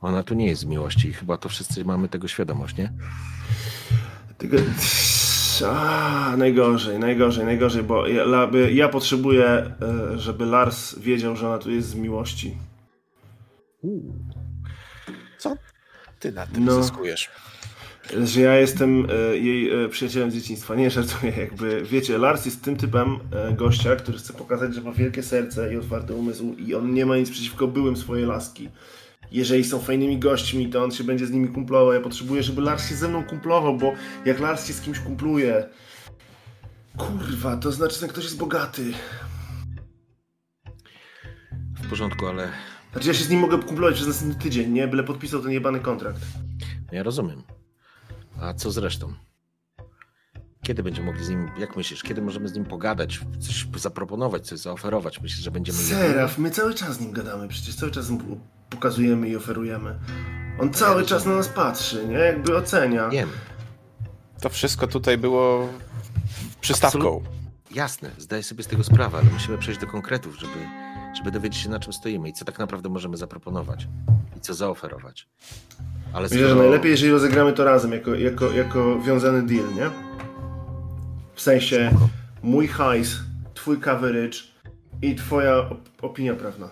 [0.00, 2.92] Ona tu nie jest z miłości i chyba to wszyscy mamy tego świadomość, nie?
[4.38, 4.56] Tylko...
[5.66, 8.24] A, najgorzej, najgorzej, najgorzej, bo ja,
[8.70, 9.74] ja potrzebuję, e,
[10.18, 12.56] żeby Lars wiedział, że ona tu jest z miłości.
[15.38, 15.56] Co
[16.18, 16.82] ty na tym No.
[16.82, 17.30] zyskujesz?
[18.24, 20.74] Że ja jestem e, jej e, przyjacielem z dzieciństwa.
[20.74, 24.92] Nie żartuję, jakby, wiecie, Lars jest tym typem e, gościa, który chce pokazać, że ma
[24.92, 28.68] wielkie serce i otwarty umysł i on nie ma nic przeciwko byłym swojej laski.
[29.32, 31.92] Jeżeli są fajnymi gośćmi, to on się będzie z nimi kumplował.
[31.92, 33.92] Ja potrzebuję, żeby Lars się ze mną kumplował, bo
[34.24, 35.68] jak Lars się z kimś kumpluje,
[36.96, 38.92] kurwa, to znaczy, że ktoś jest bogaty.
[41.84, 42.48] W porządku, ale
[42.92, 44.88] Znaczy ja się z nim mogę kumplować przez następny tydzień, nie?
[44.88, 46.20] Byle podpisał ten jebany kontrakt.
[46.92, 47.42] ja rozumiem.
[48.42, 49.12] A co z resztą?
[50.62, 54.58] Kiedy będziemy mogli z nim, jak myślisz, kiedy możemy z nim pogadać, coś zaproponować, coś
[54.58, 55.20] zaoferować?
[55.20, 55.78] Myślisz, że będziemy...
[55.78, 59.98] Seraf, my cały czas z nim gadamy, przecież cały czas mu pokazujemy i oferujemy.
[60.60, 62.14] On cały czas na nas patrzy, nie?
[62.14, 63.08] Jakby ocenia.
[63.08, 63.30] Wiem,
[64.40, 65.68] To wszystko tutaj było
[66.60, 67.22] przystawką.
[67.70, 70.58] jasne, zdaję sobie z tego sprawę, ale musimy przejść do konkretów, żeby,
[71.16, 73.88] żeby dowiedzieć się, na czym stoimy i co tak naprawdę możemy zaproponować
[74.36, 75.28] i co zaoferować.
[76.12, 79.90] Ale Myślę, że skoro- najlepiej, jeżeli rozegramy to razem, jako, jako, jako wiązany deal, nie?
[81.34, 82.08] W sensie Spoko.
[82.42, 83.18] mój hajs,
[83.54, 84.38] twój coverage
[85.02, 86.68] i twoja op- opinia prawna.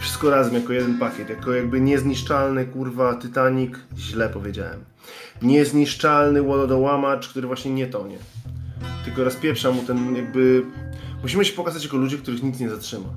[0.00, 4.84] Wszystko razem, jako jeden pakiet, jako jakby niezniszczalny, kurwa, Titanic, źle powiedziałem.
[5.42, 8.18] Niezniszczalny łodołamacz, który właśnie nie tonie.
[9.04, 10.62] Tylko rozpieprza mu ten jakby...
[11.22, 13.08] Musimy się pokazać jako ludzie, których nic nie zatrzyma.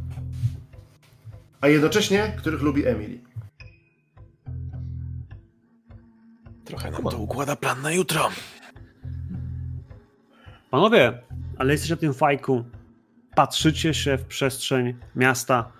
[1.61, 3.19] A jednocześnie, których lubi Emily.
[6.67, 8.29] Trochę nam to układa plan na jutro.
[10.71, 11.21] Panowie,
[11.57, 12.63] ale jesteście na tym fajku.
[13.35, 15.71] Patrzycie się w przestrzeń miasta,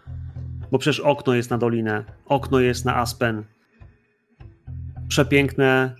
[0.72, 3.44] bo przecież okno jest na dolinę, okno jest na Aspen.
[5.08, 5.96] Przepiękne,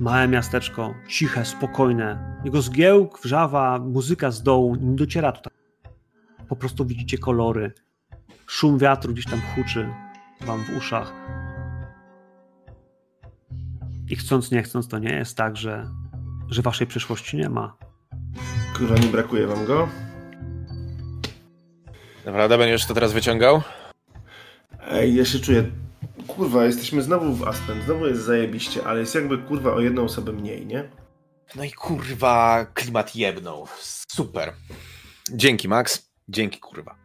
[0.00, 2.36] małe miasteczko, ciche, spokojne.
[2.44, 5.52] Jego zgiełk, wrzawa, muzyka z dołu nie dociera tutaj.
[6.48, 7.72] Po prostu widzicie kolory.
[8.46, 9.88] Szum wiatru gdzieś tam huczy
[10.40, 11.12] wam w uszach.
[14.08, 15.90] I chcąc, nie chcąc, to nie jest tak, że,
[16.48, 17.76] że waszej przyszłości nie ma.
[18.78, 19.88] Kurwa, nie brakuje wam go?
[22.26, 23.62] Naprawdę będziesz to teraz wyciągał?
[24.80, 25.70] Ej, ja się czuję.
[26.26, 30.32] Kurwa, jesteśmy znowu w Aspen, znowu jest zajebiście, ale jest jakby kurwa o jedną osobę
[30.32, 30.88] mniej, nie?
[31.56, 33.66] No i kurwa, klimat jebnął.
[34.08, 34.52] Super.
[35.32, 36.10] Dzięki, Max.
[36.28, 36.96] Dzięki, kurwa.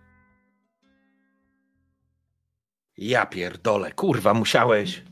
[2.97, 5.03] Ja pierdolę, kurwa, musiałeś.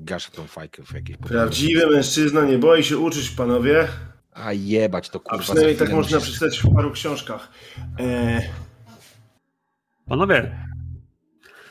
[0.00, 3.88] Gaszę tą fajkę w jakiejś Prawdziwy mężczyzna nie boi się uczyć, panowie.
[4.32, 5.42] A jebać to A kurwa.
[5.44, 7.48] przynajmniej za tak można musisz- przeczytać w paru książkach.
[8.00, 8.42] E,
[10.08, 10.56] Panowie,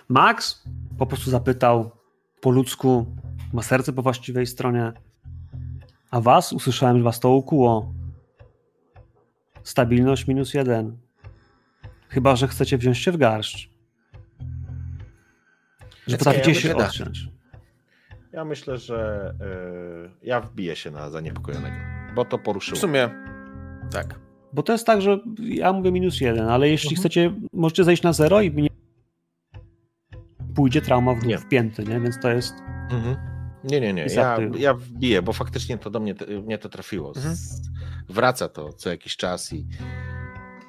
[0.10, 0.64] Max
[0.98, 1.92] po prostu zapytał
[2.42, 3.06] po ludzku,
[3.54, 4.94] ma serce po właściwej stronie,
[6.12, 7.94] a was usłyszałem, że was to ukuło.
[9.64, 10.98] Stabilność minus jeden.
[12.10, 13.70] Chyba, że chcecie wziąć się w garść.
[16.08, 17.28] Że potraficie ja się odciąć.
[18.34, 21.76] Ja myślę, że yy, ja wbiję się na zaniepokojonego,
[22.16, 22.78] bo to W poruszyło.
[22.82, 23.10] sumie
[23.92, 24.20] tak.
[24.54, 27.00] Bo to jest tak, że ja mówię minus jeden, ale jeśli Mhm.
[27.02, 28.70] chcecie, możecie zejść na zero i nie
[30.56, 31.38] pójdzie trauma w, Nie.
[31.38, 32.00] w pięty, nie?
[32.00, 32.54] Więc to jest
[32.92, 33.16] Mhm.
[33.64, 34.06] Nie, nie, nie.
[34.16, 36.16] Ja, ja wbiję, bo faktycznie to do mnie,
[36.46, 37.14] mnie to trafiło.
[37.16, 37.36] Mhm.
[38.10, 39.68] Wraca to co jakiś czas i,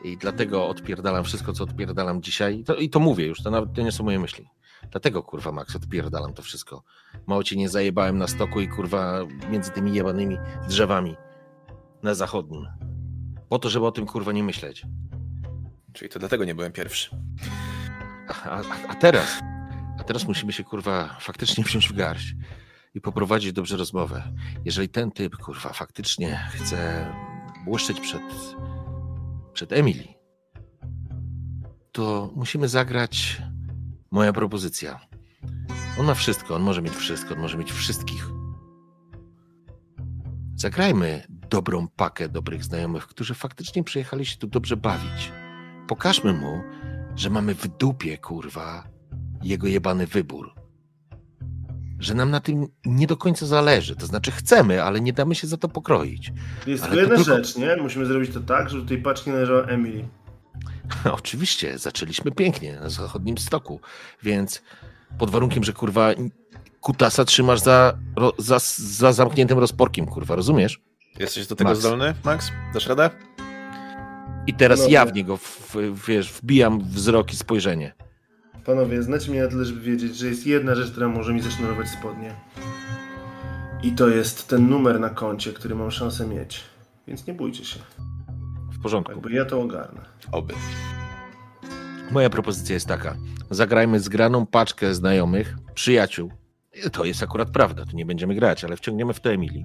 [0.05, 2.59] i dlatego odpierdalam wszystko, co odpierdalam dzisiaj.
[2.59, 4.49] I to, I to mówię już, to nawet to nie są moje myśli.
[4.91, 6.83] Dlatego, kurwa, Max, odpierdalam to wszystko.
[7.27, 9.19] Mało cię nie zajebałem na stoku i, kurwa,
[9.51, 10.39] między tymi jebanymi
[10.69, 11.17] drzewami
[12.03, 12.67] na zachodnim.
[13.49, 14.87] Po to, żeby o tym, kurwa, nie myśleć.
[15.93, 17.17] Czyli to dlatego nie byłem pierwszy.
[18.29, 19.41] A, a, a teraz,
[19.99, 22.35] a teraz musimy się, kurwa, faktycznie wziąć w garść
[22.95, 24.23] i poprowadzić dobrze rozmowę.
[24.65, 27.13] Jeżeli ten typ, kurwa, faktycznie chce
[27.65, 28.23] błyszczeć przed,
[29.53, 30.05] przed Emily,
[31.93, 33.43] to musimy zagrać
[34.11, 35.01] moja propozycja.
[36.01, 38.27] On ma wszystko, on może mieć wszystko, on może mieć wszystkich.
[40.57, 45.33] Zagrajmy dobrą pakę dobrych znajomych, którzy faktycznie przyjechali się tu dobrze bawić.
[45.89, 46.63] Pokażmy mu,
[47.17, 48.85] że mamy w dupie, kurwa,
[49.43, 50.55] jego jebany wybór.
[51.99, 53.97] Że nam na tym nie do końca zależy.
[53.97, 56.33] To znaczy chcemy, ale nie damy się za to pokroić.
[56.67, 57.77] jest Ale tylko jedna tylko- rzecz, nie?
[57.83, 60.09] Musimy zrobić to tak, żeby tej paczki należała Emily.
[61.13, 63.81] Oczywiście, zaczęliśmy pięknie na zachodnim stoku,
[64.23, 64.63] więc
[65.19, 66.11] pod warunkiem, że kurwa
[66.81, 70.81] kutasa trzymasz za, ro, za, za zamkniętym rozporkiem, kurwa, rozumiesz?
[71.19, 71.81] Jesteś do tego Max.
[71.81, 72.53] zdolny, Max?
[72.75, 73.11] Dasz radę?
[74.47, 74.95] I teraz Panowie.
[74.95, 75.77] ja w niego, w,
[76.09, 77.93] wiesz, wbijam wzrok i spojrzenie.
[78.65, 81.89] Panowie, znacie mnie na tyle, żeby wiedzieć, że jest jedna rzecz, która może mi zasznurować
[81.89, 82.35] spodnie.
[83.83, 86.65] I to jest ten numer na koncie, który mam szansę mieć.
[87.07, 87.79] Więc nie bójcie się.
[88.73, 89.13] W porządku.
[89.13, 90.01] Jakby ja to ogarnę.
[90.33, 90.55] Oby.
[92.11, 93.17] Moja propozycja jest taka.
[93.51, 96.33] Zagrajmy zgraną paczkę znajomych, przyjaciół.
[96.93, 99.65] To jest akurat prawda, tu nie będziemy grać, ale wciągniemy w to Emilii.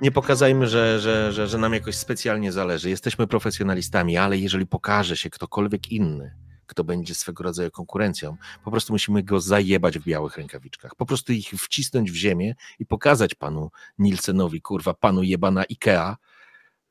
[0.00, 2.90] Nie pokazajmy, że, że, że, że nam jakoś specjalnie zależy.
[2.90, 6.34] Jesteśmy profesjonalistami, ale jeżeli pokaże się ktokolwiek inny,
[6.66, 10.94] kto będzie swego rodzaju konkurencją, po prostu musimy go zajebać w białych rękawiczkach.
[10.94, 16.16] Po prostu ich wcisnąć w ziemię i pokazać panu Nielsenowi, kurwa, panu jebana Ikea,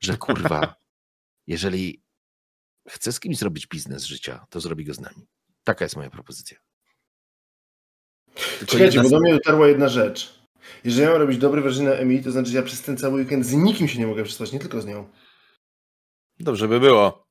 [0.00, 0.74] że kurwa,
[1.46, 2.01] jeżeli
[2.88, 5.26] chce z kimś zrobić biznes życia, to zrobi go z nami.
[5.64, 6.58] Taka jest moja propozycja.
[8.58, 10.42] Tylko Czekajcie, bo do mnie dotarła jedna rzecz.
[10.84, 13.14] Jeżeli ja mam robić dobre wrażenie na Emily, to znaczy, że ja przez ten cały
[13.14, 15.08] weekend z nikim się nie mogę przespać, nie tylko z nią.
[16.40, 17.26] Dobrze by było.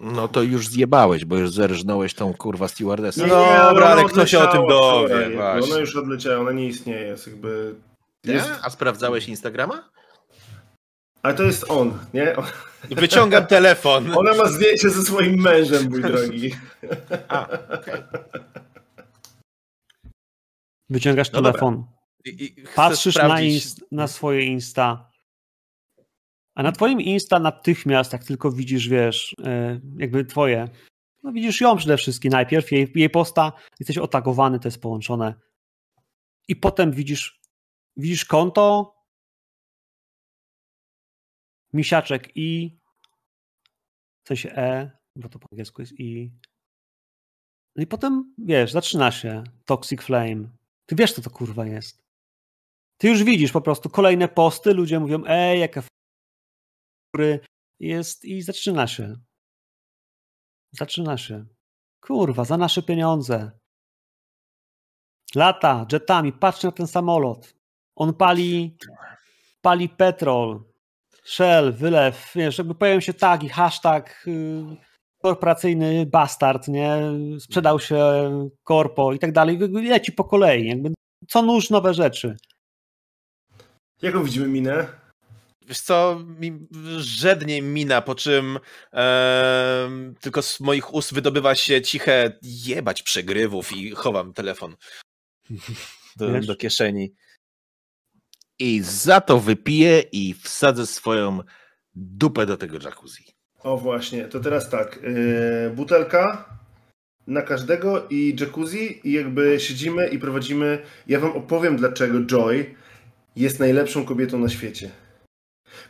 [0.00, 3.26] No to już zjebałeś, bo już zerżnąłeś tą kurwa stewardessę.
[3.26, 5.72] No dobra, ale kto się o tym dowie, wczoraj, właśnie.
[5.72, 7.74] Ona już odleciała, ona nie istnieje, jest jakby...
[8.24, 8.48] Jest...
[8.48, 8.54] Nie?
[8.62, 9.90] A sprawdzałeś Instagrama?
[11.22, 12.34] Ale to jest on, nie?
[12.90, 14.12] Wyciągam telefon.
[14.18, 16.54] Ona ma zdjęcie ze swoim mężem, mój drogi.
[17.28, 18.02] A, okej.
[20.90, 21.84] wyciągasz No telefon,
[22.24, 25.10] I, i patrzysz na, sprawdzić- na swoje Insta,
[26.54, 30.68] a na twoim Insta natychmiast, jak tylko widzisz, wiesz, e, jakby twoje,
[31.22, 35.34] no widzisz ją przede wszystkim najpierw, jej, jej posta, jesteś otagowany, to jest połączone.
[36.48, 37.40] I potem widzisz,
[37.96, 38.94] widzisz konto,
[41.72, 42.80] misiaczek i,
[44.30, 46.32] sensie E, bo to po angielsku jest i.
[47.76, 50.48] No i potem, wiesz, zaczyna się Toxic Flame.
[50.86, 52.02] Ty wiesz, co to kurwa jest.
[52.98, 55.82] Ty już widzisz po prostu kolejne posty, ludzie mówią, ej, jaka
[57.16, 57.40] fury
[57.80, 59.16] jest i zaczyna się.
[60.72, 61.46] Zaczyna się.
[62.00, 63.50] Kurwa, za nasze pieniądze.
[65.34, 67.54] Lata jetami, patrz na ten samolot.
[67.96, 68.76] On pali,
[69.60, 70.69] pali petrol,
[71.24, 74.62] shell, wylew, wiesz, jakby pojawił się tagi, hashtag y,
[75.22, 76.96] korporacyjny bastard, nie?
[77.38, 77.98] Sprzedał się
[78.64, 79.58] korpo i tak dalej.
[79.70, 80.94] Leci po kolei, jakby
[81.28, 82.36] co nóż nowe rzeczy.
[84.02, 84.86] Jaką widzimy minę?
[85.66, 88.58] Wiesz co, mi żednie mina, po czym
[88.92, 94.76] em, tylko z moich ust wydobywa się ciche jebać przegrywów i chowam telefon
[96.16, 97.14] do, do kieszeni.
[98.60, 101.40] I za to wypiję i wsadzę swoją
[101.94, 103.24] dupę do tego jacuzzi.
[103.62, 104.98] O właśnie, to teraz tak.
[105.02, 106.44] Yy, butelka
[107.26, 110.78] na każdego i jacuzzi i jakby siedzimy i prowadzimy.
[111.06, 112.74] Ja wam opowiem dlaczego Joy
[113.36, 114.90] jest najlepszą kobietą na świecie.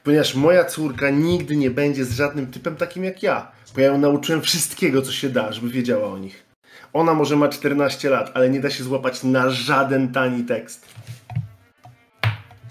[0.04, 3.52] Ponieważ moja córka nigdy nie będzie z żadnym typem takim jak ja.
[3.74, 6.46] Bo ja ją nauczyłem wszystkiego, co się da, żeby wiedziała o nich.
[6.92, 10.86] Ona może ma 14 lat, ale nie da się złapać na żaden tani tekst.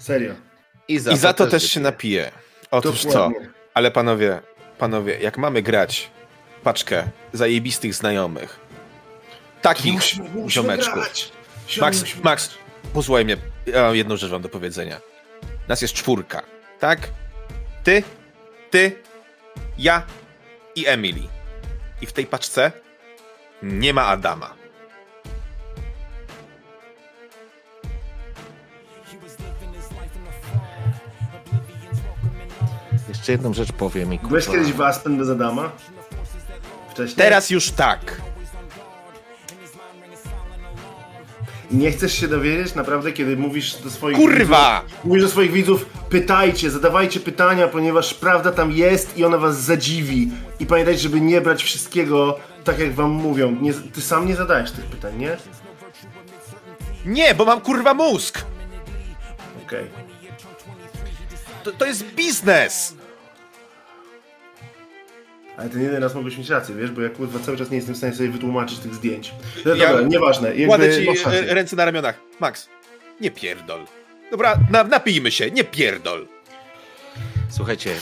[0.00, 0.34] Serio.
[0.88, 2.30] I za, to, też się napije.
[2.70, 3.08] Otóż co?
[3.08, 3.50] Dokładnie.
[3.74, 4.40] Ale panowie,
[4.78, 6.10] panowie, jak mamy grać
[6.62, 8.60] paczkę zajebistych znajomych,
[9.62, 11.04] takich Musimy, musimy ziomeczków.
[11.80, 12.50] Max, Max,
[12.92, 13.36] posłuchaj mnie,
[13.66, 15.00] ja mam jedną rzecz wam do powiedzenia.
[15.68, 16.42] Nas jest czwórka,
[16.78, 17.08] tak?
[17.84, 18.02] Ty,
[18.70, 19.02] ty,
[19.78, 20.02] ja
[20.74, 21.22] i Emily.
[22.02, 22.72] I w tej paczce
[23.62, 24.59] nie ma Adama.
[33.20, 35.70] Jeszcze jedną rzecz powiem i Byłeś kurwa, kiedyś w Aspen bez Adama?
[36.90, 37.16] Wcześniej?
[37.16, 38.20] Teraz już tak.
[41.70, 44.82] Nie chcesz się dowiedzieć naprawdę, kiedy mówisz do swoich Kurwa!
[44.84, 49.60] widzów, mówisz do swoich widzów, pytajcie, zadawajcie pytania, ponieważ prawda tam jest i ona was
[49.60, 50.30] zadziwi.
[50.60, 53.56] I pamiętajcie, żeby nie brać wszystkiego tak, jak wam mówią.
[53.60, 55.36] Nie, ty sam nie zadajesz tych pytań, nie?
[57.06, 58.44] Nie, bo mam kurwa mózg!
[59.66, 59.86] Okej.
[61.64, 62.99] To, to jest biznes!
[65.60, 67.94] Ale ten jeden raz mogłeś mieć rację, wiesz, bo ja kurwa cały czas nie jestem
[67.94, 69.34] w stanie sobie wytłumaczyć tych zdjęć.
[69.64, 70.48] No Ja- dobra, nieważne.
[70.48, 72.20] Jakby, Kładę ci e, ręce na ramionach.
[72.40, 72.68] Max,
[73.20, 73.84] nie pierdol.
[74.30, 76.26] Dobra, na, napijmy się, nie pierdol.
[77.48, 77.94] Słuchajcie,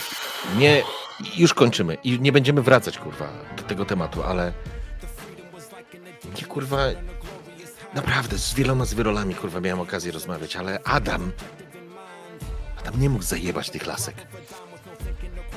[0.57, 0.83] nie,
[1.37, 4.53] już kończymy i nie będziemy wracać, kurwa, do tego tematu, ale
[6.41, 6.77] nie, kurwa,
[7.93, 11.31] naprawdę, z wieloma zwyrolami, kurwa, miałem okazję rozmawiać, ale Adam,
[12.79, 14.15] Adam nie mógł zajebać tych lasek.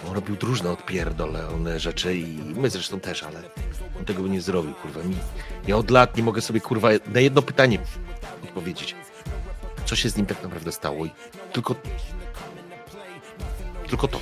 [0.09, 3.43] On robił różne odpierdolone rzeczy i my zresztą też, ale
[3.99, 5.03] on tego by nie zrobił, kurwa.
[5.03, 5.17] Mi,
[5.67, 7.79] ja od lat nie mogę sobie, kurwa, na jedno pytanie
[8.45, 8.95] odpowiedzieć.
[9.85, 11.11] Co się z nim tak naprawdę stało i
[11.53, 11.75] tylko
[13.89, 14.21] tylko to.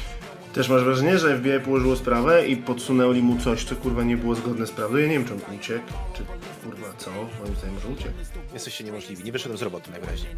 [0.52, 4.34] Też masz wrażenie, że FBI położyło sprawę i podsunęli mu coś, co kurwa nie było
[4.34, 4.96] zgodne z prawdą?
[4.96, 6.24] Ja nie wiem, czy on uciekł, czy
[6.64, 7.10] kurwa co?
[7.10, 8.14] Moim zdaniem, że uciekł.
[8.54, 10.30] Jesteście niemożliwi, nie wyszedłem z roboty najwyraźniej.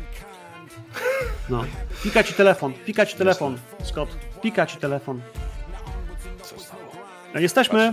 [1.48, 1.64] No.
[2.02, 4.11] Pika ci telefon, pika ci telefon, Scott.
[4.42, 5.20] Pika ci telefon.
[6.42, 6.83] Co stało?
[7.35, 7.92] A Jesteśmy.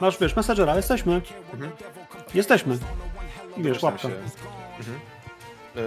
[0.00, 1.20] Masz, wiesz, messengera, jesteśmy.
[2.34, 2.78] Jesteśmy.
[3.56, 4.08] I wiesz, łapka.
[4.08, 5.00] Mhm.
[5.76, 5.80] E,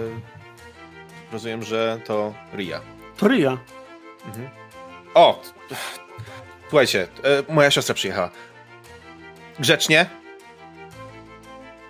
[1.32, 2.80] rozumiem, że to Ria.
[3.16, 3.58] To ryja.
[5.14, 5.42] O!
[6.68, 7.08] Słuchajcie,
[7.48, 8.30] e, moja siostra przyjechała.
[9.58, 10.06] Grzecznie.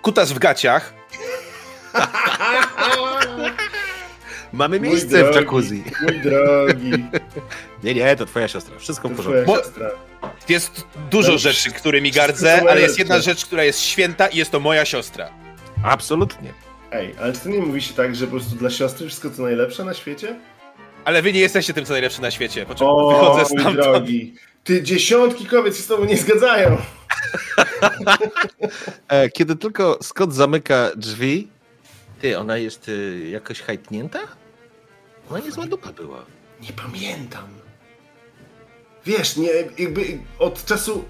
[0.01, 0.93] Kutas w gaciach.
[4.53, 5.83] Mamy Mój miejsce w drogi, jacuzzi.
[6.01, 6.91] Mój drogi,
[7.83, 8.79] Nie, nie, to twoja siostra.
[8.79, 9.43] Wszystko w to porządku.
[9.43, 9.89] twoja Bo- siostra.
[10.49, 14.51] Jest dużo No, rzeczy, którymi gardzę, ale jest jedna rzecz, która jest święta i jest
[14.51, 15.29] to moja siostra.
[15.83, 16.53] Absolutnie.
[16.91, 19.85] Ej, ale czy ty nie mówisz tak, że po prostu dla siostry wszystko co najlepsze
[19.85, 20.35] na świecie?
[21.05, 22.65] Ale wy nie jesteście tym, co najlepsze na świecie.
[22.65, 23.75] Po czym O, wychodzę mój stamtąd.
[23.75, 24.33] drogi.
[24.63, 26.77] Ty dziesiątki kobiet się z tobą nie zgadzają.
[29.07, 31.47] E, kiedy tylko Scott zamyka drzwi,
[32.21, 34.19] ty, ona jest y, jakoś hajtnięta?
[35.31, 36.25] Ona niezła dupa była.
[36.61, 37.43] Nie pamiętam.
[39.05, 41.05] Wiesz, nie, jakby od czasu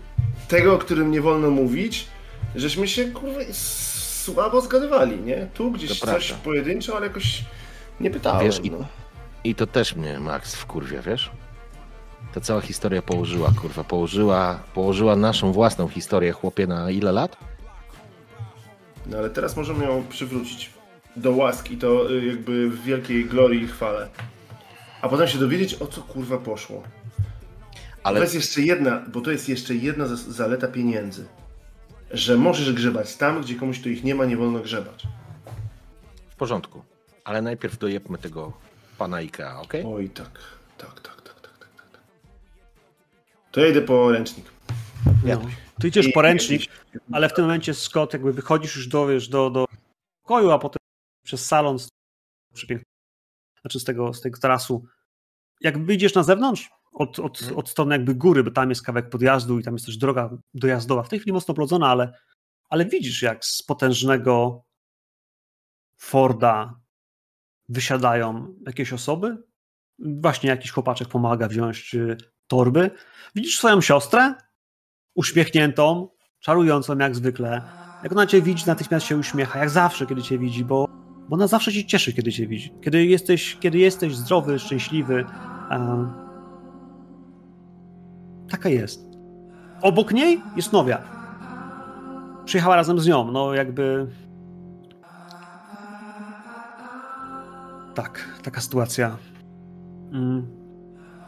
[0.48, 2.08] tego, o którym nie wolno mówić,
[2.56, 5.48] żeśmy się kurwa słabo zgadywali, nie?
[5.54, 6.44] Tu gdzieś To coś prawda.
[6.46, 7.44] pojedynczo, ale jakoś
[8.00, 8.46] nie pytałem.
[8.46, 8.86] Wiesz, i- no.
[9.44, 11.32] I to też mnie Max wkurwia, wiesz?
[12.34, 17.38] Ta cała historia położyła, kurwa, położyła, położyła naszą własną historię, chłopie, na ile lat?
[19.06, 20.70] no ale teraz możemy ją przywrócić
[21.16, 24.10] do łaski, to y, jakby w wielkiej glorii i chwale.
[25.02, 26.84] A potem się dowiedzieć, o co kurwa poszło.
[28.04, 31.26] Ale To jest jeszcze jedna, bo to jest jeszcze jedna zaleta pieniędzy.
[32.12, 35.08] Że możesz grzebać tam, gdzie komuś tu ich nie ma, nie wolno grzebać.
[36.30, 36.84] w porządku.
[37.24, 38.54] Ale najpierw dojebmy tego
[38.98, 39.84] pana Ikea, okej?
[39.88, 40.40] Oj, tak,
[40.78, 42.02] tak, tak, tak, tak, tak, tak.
[43.52, 44.46] To ja idę po ręcznik.
[45.26, 45.42] No.
[45.82, 46.62] Ty idziesz I- po ręcznik,
[47.12, 49.66] ale w tym momencie Scott jakby wychodzisz już do, wiesz, do, do
[50.24, 50.81] pokoju, a potem
[51.32, 51.90] przez salon z,
[52.54, 52.86] przepiękny,
[53.62, 54.86] znaczy z tego, z tego tarasu.
[55.62, 59.60] Jak wyjdziesz na zewnątrz, od, od, od strony jakby góry, bo tam jest kawałek podjazdu
[59.60, 62.14] i tam jest też droga dojazdowa, w tej chwili mocno oblodzona, ale,
[62.70, 64.64] ale widzisz jak z potężnego
[65.98, 66.80] Forda
[67.70, 69.44] wysiadają jakieś osoby.
[70.00, 72.18] Właśnie jakiś chłopaczek pomaga wziąć y,
[72.48, 72.92] torby.
[73.36, 74.36] Widzisz swoją siostrę,
[75.16, 76.10] uśmiechniętą,
[76.40, 77.62] czarującą jak zwykle.
[78.04, 81.01] Jak ona cię widzi, natychmiast się uśmiecha, jak zawsze, kiedy cię widzi, bo,
[81.32, 82.74] bo ona zawsze cię cieszy, kiedy cię widzi.
[82.82, 85.26] Kiedy jesteś, kiedy jesteś zdrowy, szczęśliwy.
[85.72, 86.08] E,
[88.50, 89.06] Taka jest.
[89.82, 91.02] Obok niej jest Nowia.
[92.46, 94.08] Przyjechała razem z nią, no jakby...
[97.96, 99.18] Tak, taka sytuacja.
[100.14, 100.48] Mm.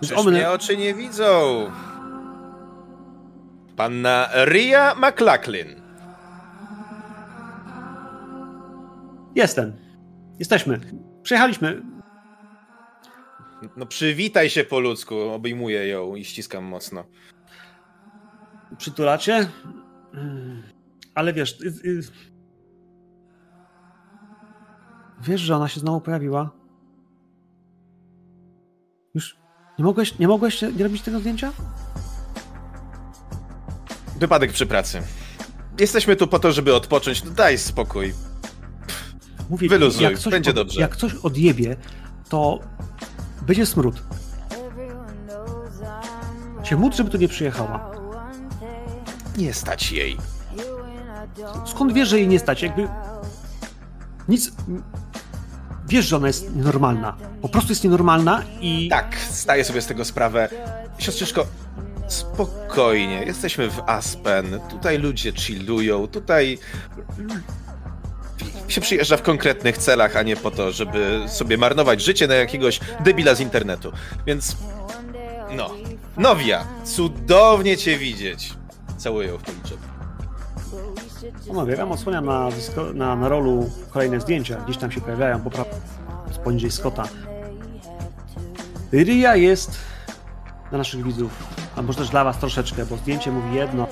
[0.01, 1.65] Przecież mnie oczy nie widzą.
[3.75, 5.67] Panna Ria McLachlin.
[9.35, 9.82] Jestem.
[10.39, 10.79] Jesteśmy.
[11.23, 11.81] Przyjechaliśmy.
[13.77, 15.19] No przywitaj się po ludzku.
[15.19, 17.03] Obejmuję ją i ściskam mocno.
[18.77, 19.49] Przytulacie?
[21.15, 21.61] Ale wiesz...
[21.61, 22.01] Y, y,
[25.21, 26.51] wiesz, że ona się znowu pojawiła?
[29.15, 29.37] Już
[29.79, 31.51] nie mogłeś, nie mogłeś nie robić tego zdjęcia?
[34.19, 35.01] Wypadek przy pracy.
[35.79, 37.23] Jesteśmy tu po to, żeby odpocząć.
[37.23, 38.13] No daj spokój.
[39.53, 40.81] Mówię, Wyluzuj, jak coś będzie od, dobrze.
[40.81, 41.75] Jak coś odjebie,
[42.29, 42.59] to
[43.47, 44.03] będzie smród.
[46.63, 47.91] Się módl, żeby tu nie przyjechała.
[49.37, 50.17] Nie stać jej.
[51.65, 52.61] Skąd wiesz, że jej nie stać?
[52.61, 52.87] Jakby
[54.27, 54.51] nic...
[55.87, 57.17] Wiesz, że ona jest nienormalna.
[57.41, 58.89] Po prostu jest nienormalna i...
[58.89, 60.49] Tak, zdaję sobie z tego sprawę.
[60.97, 61.45] Siostrzyczko,
[62.07, 63.23] spokojnie.
[63.23, 64.59] Jesteśmy w Aspen.
[64.69, 66.07] Tutaj ludzie chillują.
[66.07, 66.59] Tutaj
[68.73, 72.79] się przyjeżdża w konkretnych celach, a nie po to, żeby sobie marnować życie na jakiegoś
[72.99, 73.91] debila z internetu.
[74.25, 74.57] Więc
[75.55, 75.69] no.
[76.17, 78.53] Nowia, cudownie cię widzieć.
[78.97, 79.77] Całuję w policzek.
[81.49, 82.49] Omawiam, odsłaniam na,
[82.93, 84.57] na, na rolu kolejne zdjęcia.
[84.65, 85.69] Gdzieś tam się pojawiają, po prawo,
[86.43, 87.03] poniżej Scotta.
[88.93, 89.77] Ria jest
[90.69, 91.31] dla naszych widzów,
[91.75, 93.87] a może też dla was troszeczkę, bo zdjęcie mówi jedno,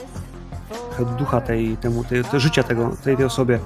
[1.18, 3.60] ducha tej, temu, tej, tej życia tego, tej, tej osobie.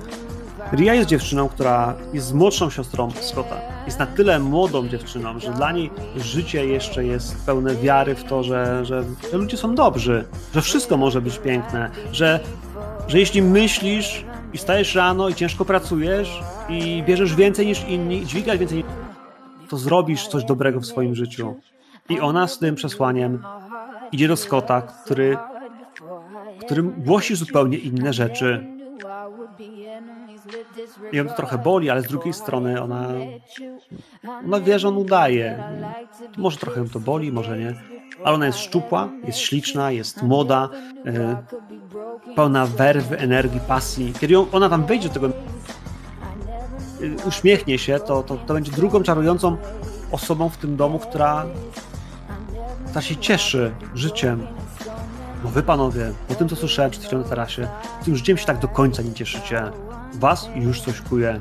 [0.73, 3.55] Ria jest dziewczyną, która jest młodszą siostrą Scotta.
[3.85, 8.43] Jest na tyle młodą dziewczyną, że dla niej życie jeszcze jest pełne wiary w to,
[8.43, 12.39] że, że, że ludzie są dobrzy, że wszystko może być piękne, że,
[13.07, 18.25] że jeśli myślisz i stajesz rano i ciężko pracujesz i bierzesz więcej niż inni, i
[18.25, 18.83] dźwigasz więcej,
[19.69, 21.55] to zrobisz coś dobrego w swoim życiu.
[22.09, 23.43] I ona z tym przesłaniem
[24.11, 25.37] idzie do Scotta, który,
[26.61, 28.74] którym głosi zupełnie inne rzeczy
[31.11, 33.07] i ją to trochę boli, ale z drugiej strony ona,
[34.45, 35.63] ona wie, że on udaje.
[36.37, 37.75] Może trochę ją to boli, może nie.
[38.23, 40.69] Ale ona jest szczupła, jest śliczna, jest młoda,
[41.05, 41.37] e,
[42.35, 44.13] pełna werwy, energii, pasji.
[44.19, 45.31] Kiedy ona tam wejdzie do tego, e,
[47.27, 49.57] uśmiechnie się, to, to, to będzie drugą czarującą
[50.11, 51.45] osobą w tym domu, która,
[52.87, 54.47] która się cieszy życiem.
[55.43, 57.67] Bo wy panowie, po tym co słyszałem przed chwilą na tarasie,
[58.05, 59.71] tym życiem się tak do końca nie cieszycie
[60.19, 61.39] was już coś kuje.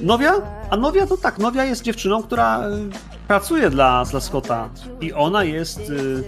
[0.00, 0.32] Nowia?
[0.70, 2.72] A Nowia to tak, Nowia jest dziewczyną, która y,
[3.28, 4.68] pracuje dla, dla Scotta
[5.00, 6.24] i ona jest, y,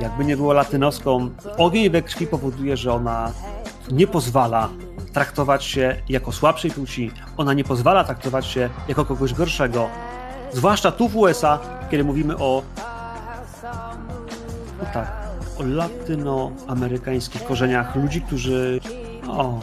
[0.00, 3.32] jakby nie było latynoską, ogień we krwi powoduje, że ona
[3.90, 4.68] nie pozwala
[5.12, 9.88] traktować się jako słabszej płci, ona nie pozwala traktować się jako kogoś gorszego.
[10.52, 11.58] Zwłaszcza tu w USA,
[11.90, 12.62] kiedy mówimy o.
[14.78, 15.12] No tak,
[15.58, 18.80] o latynoamerykańskich korzeniach ludzi, którzy
[19.30, 19.60] o.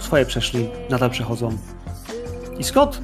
[0.00, 1.56] Swoje przeszli, nadal przechodzą.
[2.58, 3.00] I Scott,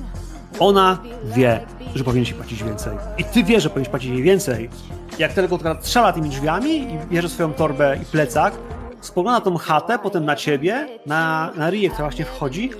[0.58, 1.60] ona wie,
[1.94, 2.92] że powinien się płacić więcej.
[3.18, 4.70] I ty wiesz, że powinien płacić jej więcej.
[5.18, 8.54] Jak tylko strzela tymi drzwiami i bierze swoją torbę i plecak,
[9.00, 12.70] spogląda na tą chatę, potem na ciebie, na, na Rię, która właśnie wchodzi.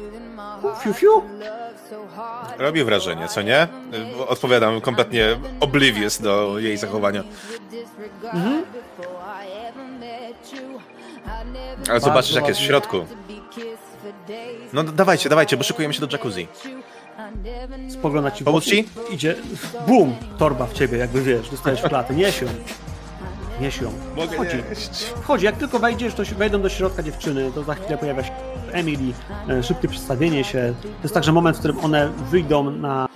[0.83, 1.23] Fiu, fiu.
[2.59, 3.69] Robi wrażenie, co nie?
[4.29, 7.23] Odpowiadam kompletnie oblivious do jej zachowania.
[8.33, 8.63] Mhm.
[11.91, 12.97] Ale zobaczysz, jak jest w środku.
[14.73, 16.49] No dawajcie, dawajcie, bo szykujemy się do jacuzzi.
[17.89, 18.89] Spogląda ci Pomóc ci?
[19.11, 19.37] Idzie,
[19.87, 22.15] bum, torba w ciebie, jakby wiesz, dostajesz klatę.
[22.15, 22.49] Nieś ją.
[23.61, 23.93] Nieś ją.
[24.33, 24.57] Wchodzi.
[25.23, 28.31] Wchodzi, jak tylko wejdziesz, to się wejdą do środka dziewczyny, to za chwilę pojawia się
[28.73, 29.13] Emily,
[29.49, 30.75] e, szybkie przedstawienie się.
[30.83, 33.09] To jest także moment, w którym one wyjdą na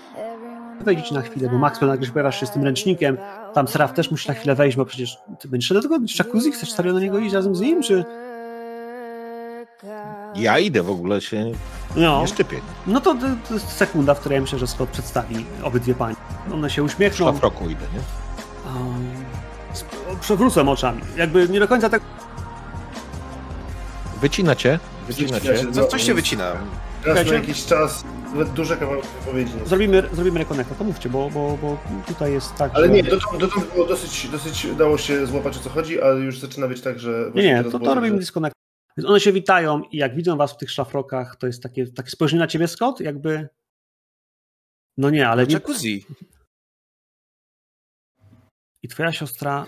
[0.81, 3.19] wejdziecie na chwilę, bo Maxwell nagle się pojawiasz się z tym ręcznikiem,
[3.55, 6.73] tam Seraf też musi na chwilę wejść, bo przecież ty będziesz do tego jacuzzi, chcesz
[6.73, 8.05] serio na niego iść razem z nim, czy...
[10.35, 11.53] Ja idę w ogóle się
[11.97, 12.21] no.
[12.21, 12.61] nie szczypię.
[12.87, 13.15] No to,
[13.49, 16.17] to jest sekunda, w której myślę, że Scott przedstawi obydwie pani.
[16.53, 17.33] One się uśmiechną.
[17.33, 18.01] W roku idę, nie?
[18.67, 19.25] Um,
[20.21, 21.01] przewrócę oczami.
[21.17, 22.03] Jakby nie do końca tak...
[24.21, 24.79] Wycina cię?
[25.07, 25.73] Wycina cię.
[25.73, 26.53] Co, coś się wycina.
[27.05, 28.05] Raz na jakiś czas
[28.55, 29.53] duże kawałki wypowiedzi.
[29.65, 32.93] Zrobimy, zrobimy rekonekta, to mówcie, bo, bo, bo tutaj jest tak, Ale że...
[32.93, 36.69] nie, dotąd, dotąd było dosyć, dosyć udało się złapać o co chodzi, ale już zaczyna
[36.69, 37.31] być tak, że...
[37.35, 38.55] Nie, nie, to, to robimy disconnect.
[38.97, 42.11] Więc one się witają i jak widzą was w tych szlafrokach, to jest takie, takie
[42.11, 43.49] spojrzenie na ciebie, Scott, jakby...
[44.97, 45.47] No nie, ale...
[45.49, 46.07] Jacuzzi.
[48.83, 49.67] i twoja siostra.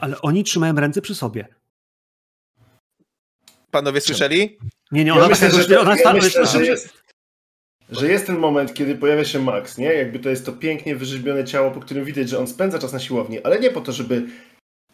[0.00, 1.55] Ale oni trzymają ręce przy sobie.
[3.70, 4.58] Panowie słyszeli?
[4.92, 7.02] Nie, nie, Ja ona myślę, tak że, ona ja stała- myślę, że, jest,
[7.90, 9.94] że jest ten moment, kiedy pojawia się Max, nie?
[9.94, 12.98] Jakby to jest to pięknie wyrzeźbione ciało, po którym widać, że on spędza czas na
[13.00, 14.26] siłowni, ale nie po to, żeby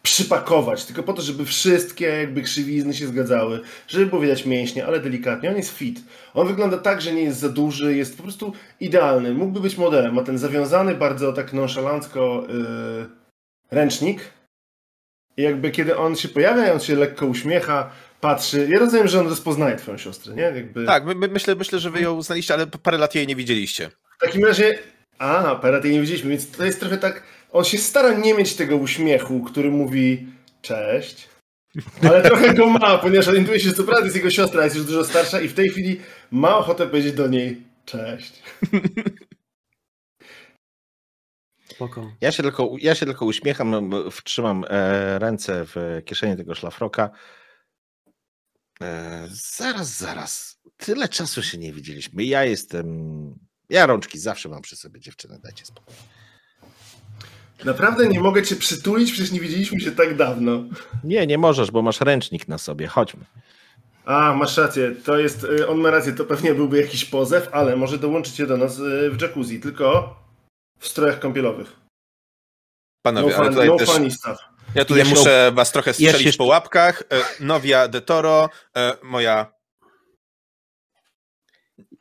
[0.01, 4.99] przypakować, tylko po to, żeby wszystkie jakby krzywizny się zgadzały, żeby było widać mięśnie, ale
[4.99, 5.49] delikatnie.
[5.49, 5.99] On jest fit.
[6.33, 9.33] On wygląda tak, że nie jest za duży, jest po prostu idealny.
[9.33, 10.13] Mógłby być modelem.
[10.13, 13.05] Ma ten zawiązany bardzo tak nonszalancko yy,
[13.71, 14.19] ręcznik.
[15.37, 17.89] I jakby kiedy on się pojawia, on się lekko uśmiecha,
[18.23, 18.67] patrzy.
[18.69, 20.41] Ja rozumiem, że on rozpoznaje twoją siostrę, nie?
[20.41, 20.85] Jakby...
[20.85, 23.89] Tak, my, my, myślę, myślę, że wy ją znaliście, ale parę lat jej nie widzieliście.
[24.17, 24.79] W takim razie.
[25.17, 27.23] A, parę tej nie widzieliśmy, więc to jest trochę tak.
[27.51, 30.27] On się stara nie mieć tego uśmiechu, który mówi
[30.61, 31.29] cześć.
[32.09, 34.85] Ale trochę go ma, ponieważ orientuje się, że co prawda jest jego siostra, jest już
[34.85, 35.99] dużo starsza i w tej chwili
[36.31, 38.43] ma ochotę powiedzieć do niej cześć.
[41.69, 42.11] Spoko.
[42.21, 47.09] Ja się tylko, ja się tylko uśmiecham, bo wtrzymam e, ręce w kieszeni tego szlafroka.
[48.81, 50.59] E, zaraz, zaraz.
[50.77, 52.23] Tyle czasu się nie widzieliśmy.
[52.23, 52.85] Ja jestem.
[53.69, 55.95] Ja rączki zawsze mam przy sobie, dziewczyny, dajcie spokój.
[57.65, 60.63] Naprawdę nie mogę cię przytulić, przecież nie widzieliśmy się tak dawno.
[61.03, 62.87] Nie, nie możesz, bo masz ręcznik na sobie.
[62.87, 63.25] Chodźmy.
[64.05, 65.43] A, masz rację, to jest.
[65.43, 69.09] y, On ma rację, to pewnie byłby jakiś pozew, ale może dołączycie do nas y,
[69.11, 70.15] w jacuzzi, tylko
[70.79, 71.67] w strojach kąpielowych.
[71.75, 71.79] No,
[73.01, 73.89] Panowie, ale fun, tutaj no też.
[73.89, 74.37] funny stuff.
[74.75, 77.03] Ja tutaj się- muszę was trochę strzelić się- po łapkach.
[77.11, 79.53] E, Novia de Toro, e, moja.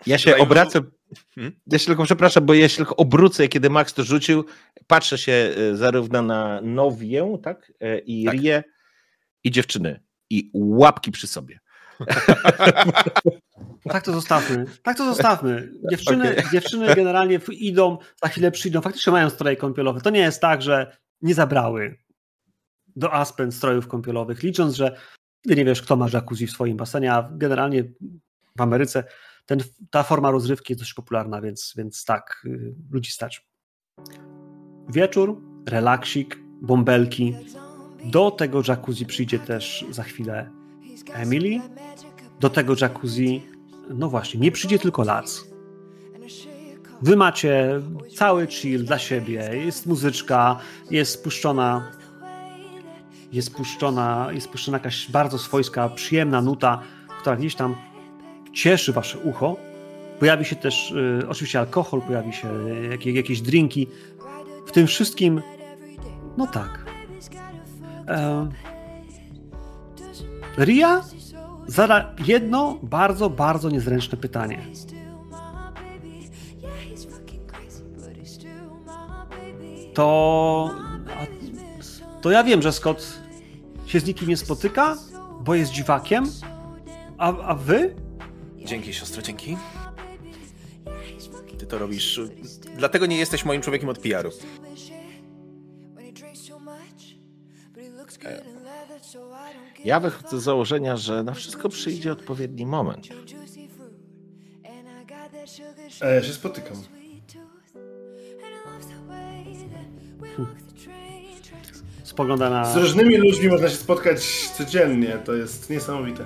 [0.07, 0.91] Ja się Tutaj- obracam.
[1.35, 1.61] Hmm?
[1.67, 4.45] Ja się tylko przepraszam, bo ja się tylko obrócę, kiedy Max to rzucił.
[4.87, 7.73] Patrzę się e, zarówno na Nowię, tak?
[8.07, 8.35] I Tak.
[8.35, 8.65] Rię,
[9.45, 10.01] i dziewczyny.
[10.31, 11.59] I łapki przy sobie.
[13.91, 14.65] Tak to zostawmy.
[14.83, 15.69] Tak to zostawmy.
[15.91, 20.01] Dziewczyny, dziewczyny generalnie idą, za chwilę przyjdą, faktycznie mają stroje kąpielowe.
[20.01, 21.99] To nie jest tak, że nie zabrały
[22.97, 24.97] do Aspen strojów kąpielowych, licząc, że
[25.43, 27.85] ty nie wiesz, kto ma jacuzzi w swoim basenie, a generalnie
[28.57, 29.05] w Ameryce
[29.47, 29.59] ten,
[29.91, 33.47] ta forma rozrywki jest dość popularna, więc, więc tak, y, ludzi stać.
[34.89, 37.35] Wieczór, relaksik, bąbelki.
[38.05, 40.51] Do tego jacuzzi przyjdzie też za chwilę
[41.13, 41.61] Emily.
[42.41, 43.43] Do tego jacuzzi,
[43.89, 45.45] no właśnie, nie przyjdzie tylko Lars.
[47.03, 47.81] Wy macie
[48.17, 50.59] cały chill dla siebie, jest muzyczka,
[50.91, 51.93] jest spuszczona
[53.33, 56.81] jest spuszczona, jest spuszczona jakaś bardzo swojska, przyjemna nuta,
[57.21, 57.77] która gdzieś tam
[58.53, 59.57] cieszy wasze ucho.
[60.19, 63.87] Pojawi się też y, oczywiście alkohol, pojawi się y, jakie, jakieś drinki.
[64.67, 65.43] W tym wszystkim,
[66.37, 66.85] no tak.
[68.09, 68.49] E,
[70.59, 71.05] Ria
[71.67, 74.59] zada jedno bardzo, bardzo niezręczne pytanie.
[79.95, 80.71] To.
[82.23, 83.22] To ja wiem, że Scott
[83.93, 84.97] się z nikim nie spotyka,
[85.41, 86.25] bo jest dziwakiem.
[87.19, 87.95] A, a wy?
[88.57, 89.57] Dzięki, siostro, dzięki.
[91.59, 92.21] Ty to robisz.
[92.77, 94.31] Dlatego nie jesteś moim człowiekiem od PR-u.
[99.85, 103.09] Ja wychodzę z założenia, że na wszystko przyjdzie odpowiedni moment.
[106.01, 106.77] A ja się spotykam.
[112.13, 116.25] Spogląda na, Z różnymi ludźmi można się spotkać codziennie, to jest niesamowite.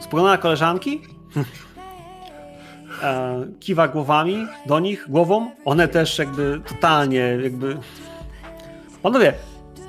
[0.00, 1.00] spogląda na koleżanki.
[3.02, 5.50] E, kiwa głowami do nich, głową.
[5.64, 7.78] One też jakby totalnie jakby...
[9.02, 9.34] Panowie,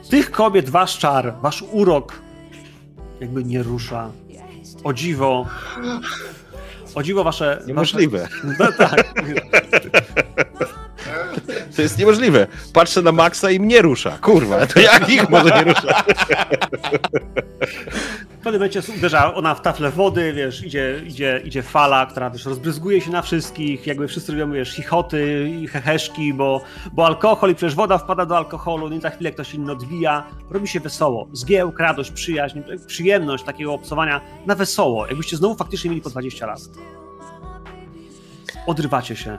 [0.10, 2.14] tych kobiet wasz czar, wasz urok
[3.20, 4.12] jakby nie rusza.
[4.84, 5.46] O dziwo.
[6.96, 7.62] O dziwo wasze...
[7.68, 8.20] Niemożliwe.
[8.20, 8.56] Wasze...
[8.60, 9.14] No tak.
[11.76, 12.48] To jest niemożliwe.
[12.74, 14.18] Patrzę na Maxa i mnie rusza.
[14.22, 16.04] Kurwa, to jak ich może nie rusza?
[18.30, 22.46] W pewnym momencie uderza ona w taflę wody, wiesz, idzie, idzie, idzie fala, która wiesz,
[22.46, 26.62] rozbryzguje się na wszystkich, jakby wszyscy robią, wiesz, chichoty i heheszki, bo,
[26.94, 30.24] bo alkohol i przecież woda wpada do alkoholu, no i za chwilę ktoś inny odbija,
[30.50, 31.28] robi się wesoło.
[31.34, 36.60] Zgiełk, radość, przyjaźń, przyjemność takiego obcowania na wesoło, jakbyście znowu faktycznie mieli po 20 lat.
[38.68, 39.38] Odrywacie się.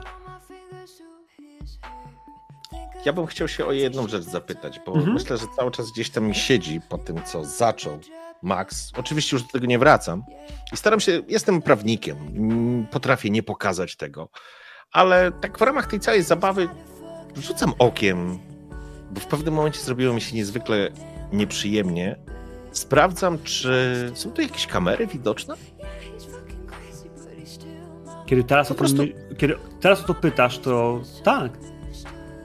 [3.05, 5.13] Ja bym chciał się o jedną rzecz zapytać, bo Mhm.
[5.13, 7.99] myślę, że cały czas gdzieś tam mi siedzi po tym, co zaczął
[8.41, 8.91] Max.
[8.97, 10.23] Oczywiście już do tego nie wracam
[10.73, 14.29] i staram się, jestem prawnikiem, mm, potrafię nie pokazać tego,
[14.91, 16.69] ale tak w ramach tej całej zabawy
[17.35, 18.39] rzucam okiem,
[19.11, 20.89] bo w pewnym momencie zrobiło mi się niezwykle
[21.33, 22.15] nieprzyjemnie.
[22.71, 25.55] Sprawdzam, czy są tu jakieś kamery widoczne?
[28.25, 31.51] Kiedy teraz, o, prostu- tym, kiedy teraz o to pytasz, to tak.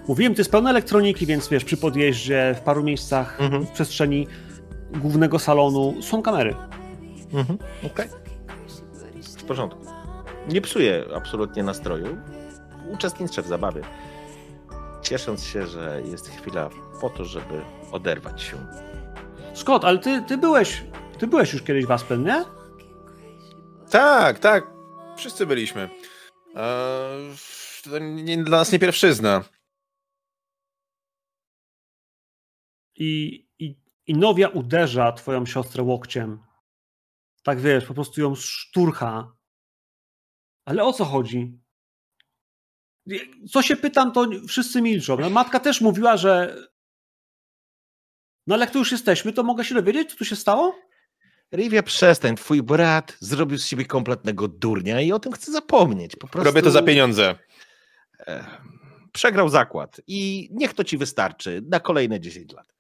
[0.09, 3.67] Mówiłem, to jest pełno elektroniki, więc wiesz, przy podjeździe, w paru miejscach Mhm.
[3.67, 4.27] w przestrzeni
[4.91, 6.55] głównego salonu są kamery.
[7.33, 7.59] Mhm.
[7.87, 8.09] Okej.
[9.39, 9.81] W porządku.
[10.49, 12.17] Nie psuję absolutnie nastroju.
[12.93, 13.83] Uczestniczę w zabawie.
[15.03, 16.71] Ciesząc się, że jest chwila
[17.01, 17.61] po to, żeby
[17.93, 18.57] oderwać się.
[19.55, 20.85] Scott, ale ty, ty byłeś,
[21.19, 22.45] ty byłeś już kiedyś w Aspen, nie?
[23.91, 24.67] Tak, tak.
[25.17, 25.89] Wszyscy byliśmy.
[26.57, 27.31] Eee,
[27.85, 29.43] to nie, dla nas nie pierwszyzna.
[33.01, 33.77] I, i,
[34.07, 36.39] i Nowia uderza twoją siostrę łokciem.
[37.43, 39.33] Tak wiesz, po prostu ją szturcha.
[40.65, 41.59] Ale o co chodzi?
[43.51, 45.17] Co się pytam, to wszyscy milczą.
[45.17, 46.57] No, Matka też mówiła, że.
[48.47, 50.79] No ale jak tu już jesteśmy, to mogę się dowiedzieć, co tu się stało?
[51.55, 52.37] Rivia, przestań.
[52.37, 56.17] Twój brat zrobił z siebie kompletnego durnia i o tym chcę zapomnieć.
[56.17, 56.45] Po prostu...
[56.45, 57.35] Robię to za pieniądze.
[58.27, 58.61] Ech,
[59.13, 62.73] Przegrał zakład i niech to ci wystarczy na kolejne 10 lat.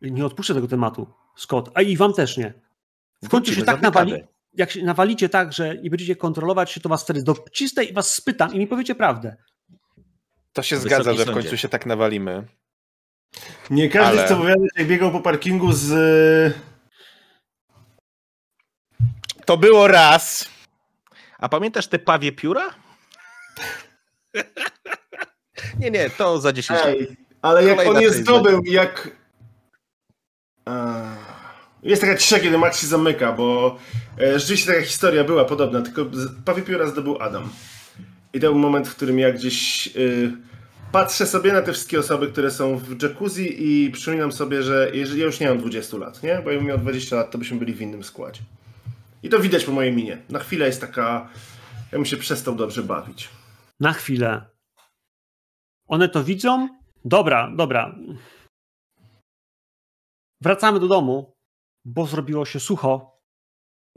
[0.00, 1.70] Nie odpuszczę tego tematu, Scott.
[1.74, 2.54] A i wam też nie.
[3.22, 4.14] W końcu się tak nawali.
[4.54, 8.14] Jak się nawalicie tak, że nie będziecie kontrolować się, to was wtedy docisnę i was
[8.14, 9.36] spytam i mi powiecie prawdę.
[10.52, 11.40] To się Wysoki zgadza, że w sądzie.
[11.40, 12.46] końcu się tak nawalimy.
[13.70, 16.54] Nie każdy Ale- chce opowiadać, jak biegał po parkingu z...
[19.44, 20.48] To było raz.
[21.38, 22.70] A pamiętasz te pawie pióra?
[25.80, 26.94] nie, nie, to za 10 lat.
[27.42, 29.23] Ale jak Kolejna on je zdobył, jak...
[30.64, 31.02] A,
[31.82, 33.76] Jest taka cisza, kiedy Max się zamyka, bo
[34.20, 36.06] e, rzeczywiście taka historia była podobna, tylko
[36.44, 37.48] pawie pióra zdobył Adam.
[38.34, 40.32] I to był moment, w którym ja gdzieś y,
[40.92, 45.20] patrzę sobie na te wszystkie osoby, które są w jacuzzi i przypominam sobie, że jeżeli
[45.20, 46.40] ja już nie mam 20 lat, nie?
[46.44, 48.40] Bo jakbym miał 20 lat, to byśmy byli w innym składzie.
[49.22, 50.18] I to widać po mojej minie.
[50.28, 51.28] Na chwilę jest taka...
[51.92, 53.28] Ja bym się przestał dobrze bawić.
[53.80, 54.46] Na chwilę.
[55.86, 56.68] One to widzą?
[57.04, 57.94] Dobra, dobra.
[60.44, 61.34] Wracamy do domu,
[61.84, 63.18] bo zrobiło się sucho.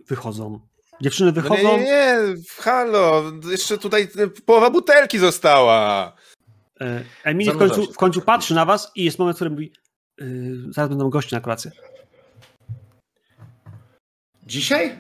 [0.08, 0.60] Wychodzą.
[1.02, 1.64] Dziewczyny No wychodzą.
[1.64, 4.08] nie, nie, nie, halo, jeszcze tutaj
[4.46, 6.14] połowa butelki została.
[6.82, 9.74] E, Emily w końcu, w końcu patrzy na was i jest moment, w którym mówi
[10.18, 11.72] yy, zaraz będą goście na kolację.
[14.46, 14.98] Dzisiaj?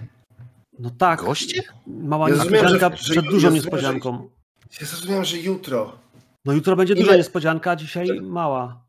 [0.79, 1.21] No tak.
[1.23, 1.63] Goście?
[1.87, 4.29] Mała Ja niespodzianka że- że- przed ja dużą zrozumiałem, niespodzianką.
[4.81, 5.97] Ja zrozumiałem, że jutro.
[6.45, 8.87] No jutro będzie Ile- duża niespodzianka, a dzisiaj mała.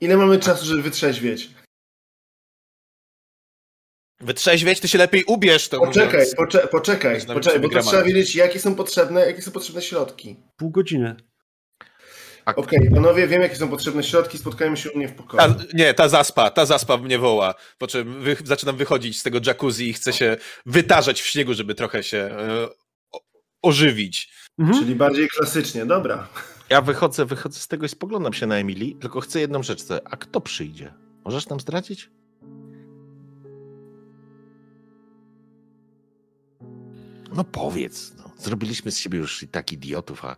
[0.00, 1.50] Ile mamy czasu, żeby wytrzeźwieć?
[4.20, 5.68] Wytrzeźwieć, ty się lepiej ubierz.
[5.68, 6.34] To Poczekaj, mówiąc.
[6.34, 10.36] poczekaj, poczekaj, poczekaj, bo to trzeba wiedzieć, jakie są potrzebne, jakie są potrzebne środki.
[10.56, 11.16] Pół godziny.
[12.56, 15.42] Okej, panowie, wiem, jakie są potrzebne środki, spotkajmy się u mnie w pokoju.
[15.42, 17.54] Ta, nie, ta zaspa, ta zaspa mnie woła.
[17.78, 21.74] Po czym wy, zaczynam wychodzić z tego jacuzzi i chcę się wytarzać w śniegu, żeby
[21.74, 22.68] trochę się e,
[23.12, 23.20] o,
[23.62, 24.32] ożywić.
[24.58, 24.78] Mhm.
[24.78, 26.28] Czyli bardziej klasycznie, dobra.
[26.70, 29.80] Ja wychodzę, wychodzę z tego i spoglądam się na Emilii, tylko chcę jedną rzecz.
[30.04, 30.94] A kto przyjdzie?
[31.24, 32.10] Możesz nam zdradzić?
[37.36, 38.14] No powiedz.
[38.18, 38.30] No.
[38.36, 40.36] Zrobiliśmy z siebie już i tak idiotów, a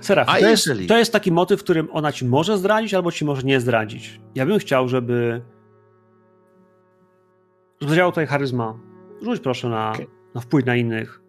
[0.00, 2.94] Seraf, A to, jest, jeżeli- to jest taki motyw, w którym ona ci może zdradzić,
[2.94, 4.20] albo ci może nie zdradzić.
[4.34, 5.42] Ja bym chciał, żeby.
[7.80, 8.78] żeby zadziałał tutaj charyzma.
[9.22, 10.06] Rzuć proszę na, Okej.
[10.34, 11.20] na wpływ na innych.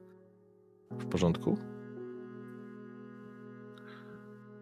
[0.92, 1.58] w porządku?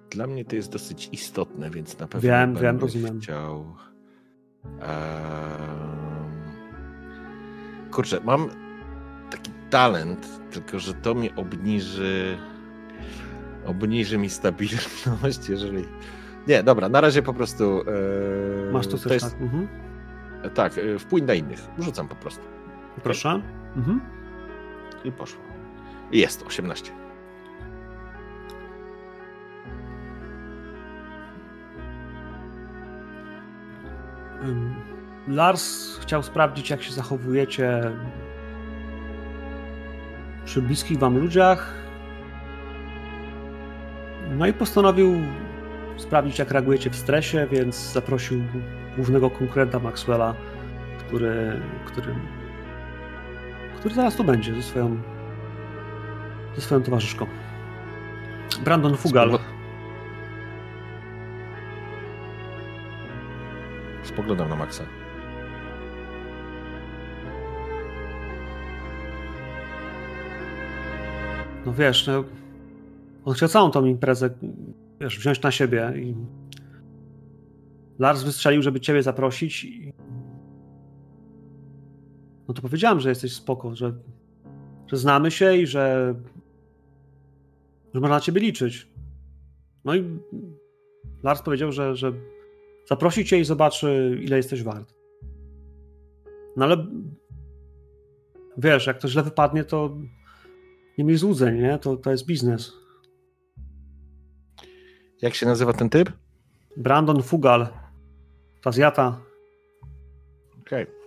[0.09, 3.19] Dla mnie to jest dosyć istotne, więc na pewno Wiem, będę wiem, rozumiem.
[3.19, 3.75] chciał...
[4.63, 6.37] Em,
[7.91, 8.49] Kurczę, mam
[9.69, 12.37] talent, tylko że to mi obniży
[13.65, 15.85] obniży mi stabilność, jeżeli...
[16.47, 17.81] Nie, dobra, na razie po prostu...
[18.69, 19.41] e, Masz to to też jest, tak.
[19.41, 19.67] Mhm.
[20.53, 21.59] Tak, e, wpływ na innych.
[21.79, 22.41] Rzucam po prostu.
[23.03, 23.41] Proszę.
[23.75, 24.01] Mhm.
[25.03, 25.41] I poszło.
[26.11, 26.91] Jest, 18.
[34.43, 34.75] Ym,
[35.27, 37.91] Lars chciał sprawdzić, jak się zachowujecie
[40.47, 41.73] przy bliskich wam ludziach.
[44.37, 45.15] No i postanowił
[45.97, 48.43] sprawdzić, jak reagujecie w stresie, więc zaprosił
[48.95, 50.35] głównego konkurenta Maxwella,
[50.99, 52.15] który, który,
[53.79, 54.97] który zaraz tu będzie ze swoją,
[56.55, 57.27] ze swoją towarzyszką.
[58.63, 59.29] Brandon Fugal.
[59.29, 59.39] Spoglą-
[64.03, 64.83] Spoglądam na Maxa.
[71.67, 72.23] No wiesz, no,
[73.25, 74.29] on chciał całą tą imprezę
[75.01, 76.15] wiesz, wziąć na siebie i
[77.99, 79.93] Lars wystrzelił, żeby ciebie zaprosić i...
[82.47, 83.93] No to powiedziałem, że jesteś spoko, że,
[84.87, 86.15] że znamy się i że
[87.93, 88.87] że można na ciebie liczyć.
[89.85, 90.19] No i
[91.23, 92.13] Lars powiedział, że, że
[92.89, 94.93] zaprosi cię i zobaczy, ile jesteś wart.
[96.57, 96.87] No ale
[98.57, 99.97] wiesz, jak to źle wypadnie, to
[100.97, 101.79] nie miej złudzeń, nie?
[101.79, 102.73] To, to jest biznes.
[105.21, 106.11] Jak się nazywa ten typ?
[106.77, 107.67] Brandon Fugal.
[108.65, 109.21] Azjata.
[110.61, 110.83] Okej.
[110.83, 110.97] Okay.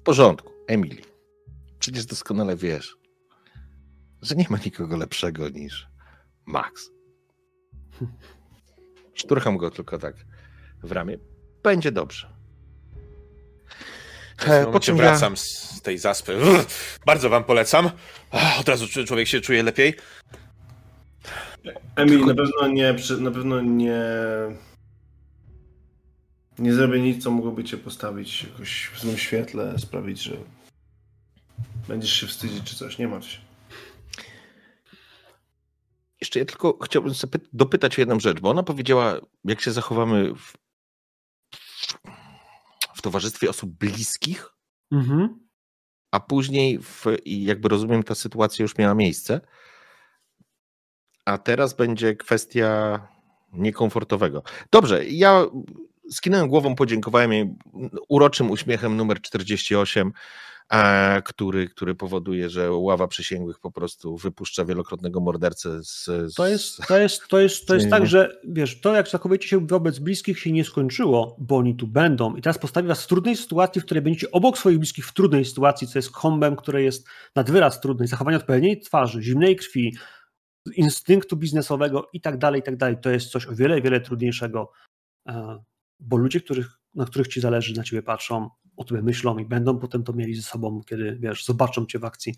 [0.00, 1.02] W porządku, Emily.
[1.78, 2.96] Przecież doskonale wiesz,
[4.22, 5.88] że nie ma nikogo lepszego niż
[6.46, 6.90] Max.
[9.14, 10.14] Szturcham go tylko tak
[10.82, 11.18] w ramię.
[11.62, 12.34] Będzie dobrze.
[14.46, 15.36] E, po czym wracam ja...
[15.36, 16.38] z tej zaspy.
[17.06, 17.90] Bardzo wam polecam.
[18.60, 19.94] Od razu człowiek się czuje lepiej.
[21.96, 24.02] Emil, na pewno nie, na pewno nie,
[26.58, 30.36] nie zrobię nic, co mogłoby cię postawić jakoś w złym świetle, sprawić, że
[31.88, 32.98] będziesz się wstydzić czy coś.
[32.98, 33.38] Nie martw się.
[36.20, 37.12] Jeszcze ja tylko chciałbym
[37.52, 40.52] dopytać o jedną rzecz, bo ona powiedziała, jak się zachowamy w,
[42.94, 44.50] w towarzystwie osób bliskich,
[44.92, 45.43] mhm.
[46.14, 49.40] A później, w, jakby rozumiem, ta sytuacja już miała miejsce.
[51.24, 53.00] A teraz będzie kwestia
[53.52, 54.42] niekomfortowego.
[54.70, 55.44] Dobrze, ja
[56.10, 57.54] skinąłem głową, podziękowałem jej
[58.08, 60.12] uroczym uśmiechem numer 48,
[60.70, 66.04] e, który, który powoduje, że ława przysięgłych po prostu wypuszcza wielokrotnego mordercę z.
[66.04, 69.48] z to jest, to jest, to jest, to jest tak, że wiesz, to jak zakowiecie
[69.48, 72.36] się wobec bliskich się nie skończyło, bo oni tu będą.
[72.36, 75.44] I teraz postawi was w trudnej sytuacji, w której będziecie obok swoich bliskich w trudnej
[75.44, 79.96] sytuacji, co jest kombem, które jest nad wyraz trudnej, zachowania odpowiedniej twarzy, zimnej krwi,
[80.76, 82.96] instynktu biznesowego i tak dalej, i tak dalej.
[83.02, 84.72] To jest coś o wiele, wiele trudniejszego,
[85.28, 85.58] e,
[86.04, 89.78] bo ludzie, których, na których ci zależy, na ciebie patrzą, o tobie myślą i będą
[89.78, 92.34] potem to mieli ze sobą, kiedy, wiesz, zobaczą cię w akcji,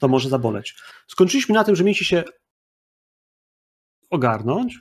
[0.00, 0.76] to może zaboleć.
[1.08, 2.24] Skończyliśmy na tym, że mieliście się
[4.10, 4.78] ogarnąć,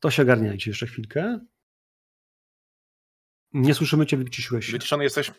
[0.00, 1.38] to się ogarniajcie jeszcze chwilkę.
[3.52, 4.72] Nie słyszymy cię, wyciszyłeś się.
[4.72, 5.30] Wyciszony jesteś?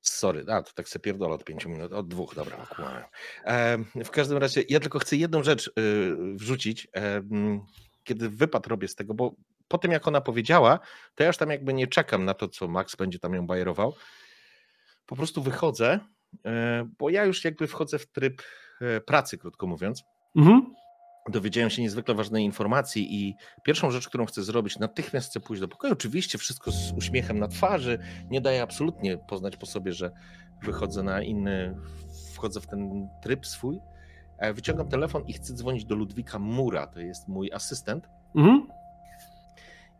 [0.00, 3.04] Sorry, a to tak sobie pierdolę od pięciu minut, od dwóch, dobra, okłamałem.
[3.44, 7.22] E, w każdym razie, ja tylko chcę jedną rzecz y, wrzucić, e,
[8.04, 9.34] kiedy wypad robię z tego, bo
[9.68, 10.78] po tym jak ona powiedziała,
[11.14, 13.94] to ja już tam jakby nie czekam na to, co Max będzie tam ją bajerował.
[15.06, 16.00] Po prostu wychodzę,
[16.46, 18.42] e, bo ja już jakby wchodzę w tryb
[18.80, 20.02] e, pracy, krótko mówiąc.
[20.36, 20.74] Mhm
[21.30, 23.34] dowiedziałem się niezwykle ważnej informacji i
[23.64, 25.92] pierwszą rzecz, którą chcę zrobić, natychmiast chcę pójść do pokoju.
[25.92, 27.98] Oczywiście wszystko z uśmiechem na twarzy,
[28.30, 30.10] nie daje absolutnie poznać po sobie, że
[30.62, 31.76] wychodzę na inny,
[32.34, 33.78] wchodzę w ten tryb swój.
[34.42, 38.08] E, wyciągam telefon i chcę dzwonić do Ludwika Mura, to jest mój asystent.
[38.36, 38.66] Mhm.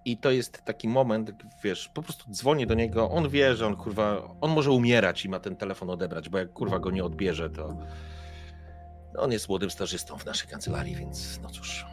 [0.04, 1.32] I to jest taki moment,
[1.64, 5.28] wiesz, po prostu dzwonię do niego, on wie, że on kurwa, on może umierać i
[5.28, 7.76] ma ten telefon odebrać, bo jak kurwa go nie odbierze, to
[9.18, 11.86] on jest młodym stażystą w naszej kancelarii, więc no cóż.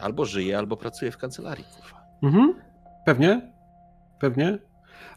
[0.00, 2.02] Albo żyje, albo pracuje w kancelarii, kurwa.
[2.22, 2.54] Mhm.
[3.04, 3.52] Pewnie.
[4.18, 4.58] Pewnie.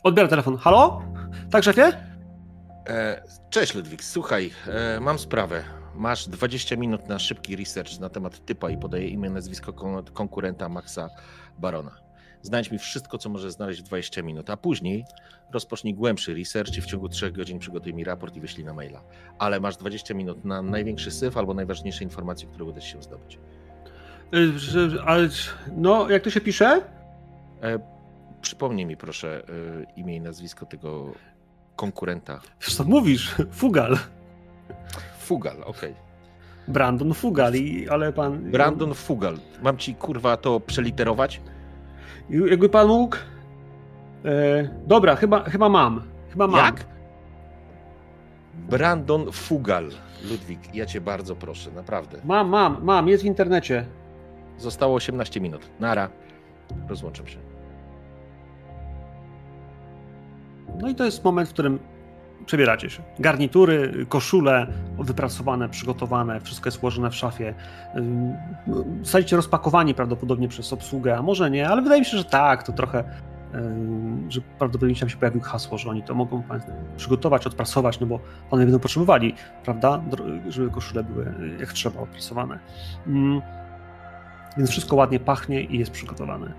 [0.03, 0.57] Odbiera telefon.
[0.57, 1.01] Halo?
[1.51, 1.91] Tak, szefie?
[2.89, 4.03] E, cześć, Ludwik.
[4.03, 5.82] Słuchaj, e, mam sprawę.
[5.95, 9.73] Masz 20 minut na szybki research na temat typa i podaję imię, nazwisko
[10.13, 11.09] konkurenta Maxa
[11.59, 11.91] Barona.
[12.41, 15.05] Znajdź mi wszystko, co możesz znaleźć w 20 minut, a później
[15.51, 19.01] rozpocznij głębszy research i w ciągu 3 godzin przygotuj mi raport i wyślij na maila.
[19.39, 23.39] Ale masz 20 minut na największy syf albo najważniejsze informacje, które uda ci się zdobyć.
[24.33, 25.29] Y, ale,
[25.71, 26.81] no, jak to się pisze?
[27.61, 27.79] E,
[28.41, 31.13] przypomnij mi proszę e, imię i nazwisko tego
[31.75, 32.41] konkurenta.
[32.59, 33.35] Co mówisz?
[33.51, 33.97] Fugal.
[35.24, 35.91] Fugal, okej.
[35.91, 35.93] Okay.
[36.67, 38.51] Brandon Fugal, i, ale pan...
[38.51, 39.38] Brandon Fugal.
[39.61, 41.41] Mam ci kurwa to przeliterować?
[42.30, 43.17] Jakby pan mógł.
[44.26, 46.01] E, dobra, chyba, chyba mam.
[46.30, 46.65] Chyba mam.
[46.65, 46.86] Jak?
[48.53, 49.89] Brandon Fugal.
[50.30, 52.17] Ludwik, ja cię bardzo proszę, naprawdę.
[52.26, 53.86] Mam, mam, mam, jest w internecie.
[54.57, 55.69] Zostało 18 minut.
[55.80, 56.09] Nara.
[56.88, 57.38] Rozłączam się.
[60.82, 61.80] No i to jest moment, w którym
[62.45, 63.03] przebieracie się.
[63.19, 64.67] Garnitury, koszule
[64.99, 67.53] wypracowane, przygotowane, wszystko jest ułożone w szafie.
[69.01, 72.71] Zostaliście rozpakowani prawdopodobnie przez obsługę, a może nie, ale wydaje mi się, że tak, to
[72.71, 73.03] trochę
[74.29, 76.43] że prawdopodobnie tam się pojawił hasło, że oni to mogą
[76.97, 78.19] przygotować, odprasować, no bo
[78.51, 80.01] one będą potrzebowali, prawda,
[80.49, 82.59] żeby koszule były jak trzeba odprasowane.
[84.57, 86.53] Więc wszystko ładnie pachnie i jest przygotowane.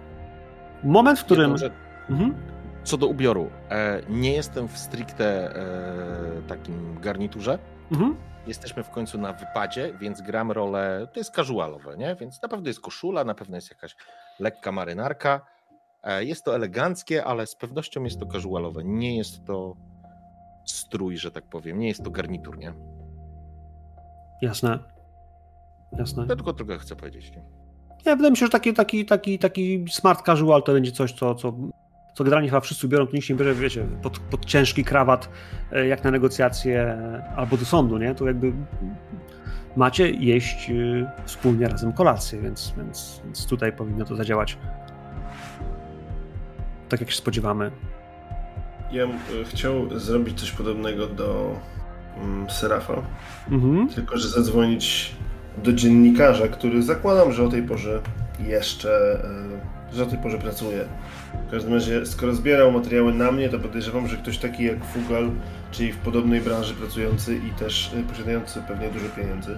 [0.85, 1.55] Moment, w którym...
[2.11, 2.35] Mhm.
[2.85, 7.59] Co do ubioru, e, nie jestem w stricte e, takim garniturze.
[7.93, 8.17] Mhm.
[8.47, 12.17] Jesteśmy w końcu na wypadzie, więc gram rolę, to jest casualowe, nie?
[12.21, 13.97] Więc na pewno jest koszula, na pewno jest jakaś
[14.41, 15.41] lekka marynarka.
[16.03, 18.85] E, jest to eleganckie, ale z pewnością jest to casualowe.
[18.85, 19.77] Nie jest to
[20.65, 21.79] strój, że tak powiem.
[21.79, 22.73] Nie jest to garnitur, nie?
[24.43, 24.79] Jasne.
[25.99, 26.27] Jasne.
[26.29, 27.31] Ja tylko trochę chcę powiedzieć.
[27.31, 27.43] Nie?
[28.05, 31.35] Ja wydaje mi się, że taki, taki, taki, taki smart casual to będzie coś, co,
[31.35, 31.53] co,
[32.15, 35.29] co generalnie chyba wszyscy biorą, tu nikt nie bierze, wiecie, pod, pod ciężki krawat,
[35.73, 38.15] e, jak na negocjacje e, albo do sądu, nie?
[38.15, 38.53] To jakby
[39.77, 40.75] macie jeść e,
[41.25, 44.59] wspólnie razem kolację, więc, więc, więc tutaj powinno to zadziałać
[46.89, 47.71] tak, jak się spodziewamy.
[48.93, 51.57] Ja bym chciał zrobić coś podobnego do
[52.23, 53.03] mm, Serafa,
[53.51, 53.89] Mhm.
[53.89, 55.15] tylko że zadzwonić
[55.65, 58.01] do dziennikarza, który zakładam, że o tej porze
[58.41, 59.21] jeszcze,
[59.93, 60.85] e, że o tej porze pracuje.
[61.49, 65.31] W każdym razie, skoro zbierał materiały na mnie, to podejrzewam, że ktoś taki jak Fugal,
[65.71, 69.57] czyli w podobnej branży pracujący i też e, posiadający pewnie dużo pieniędzy,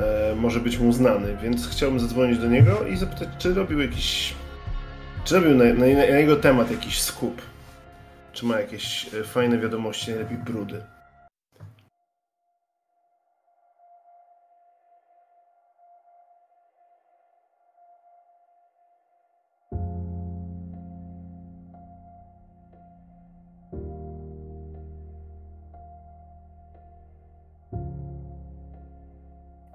[0.00, 4.34] e, może być mu znany, więc chciałbym zadzwonić do niego i zapytać, czy robił jakiś,
[5.24, 7.42] czy robił na, na, na jego temat jakiś skup,
[8.32, 10.93] czy ma jakieś fajne wiadomości, najlepiej brudy.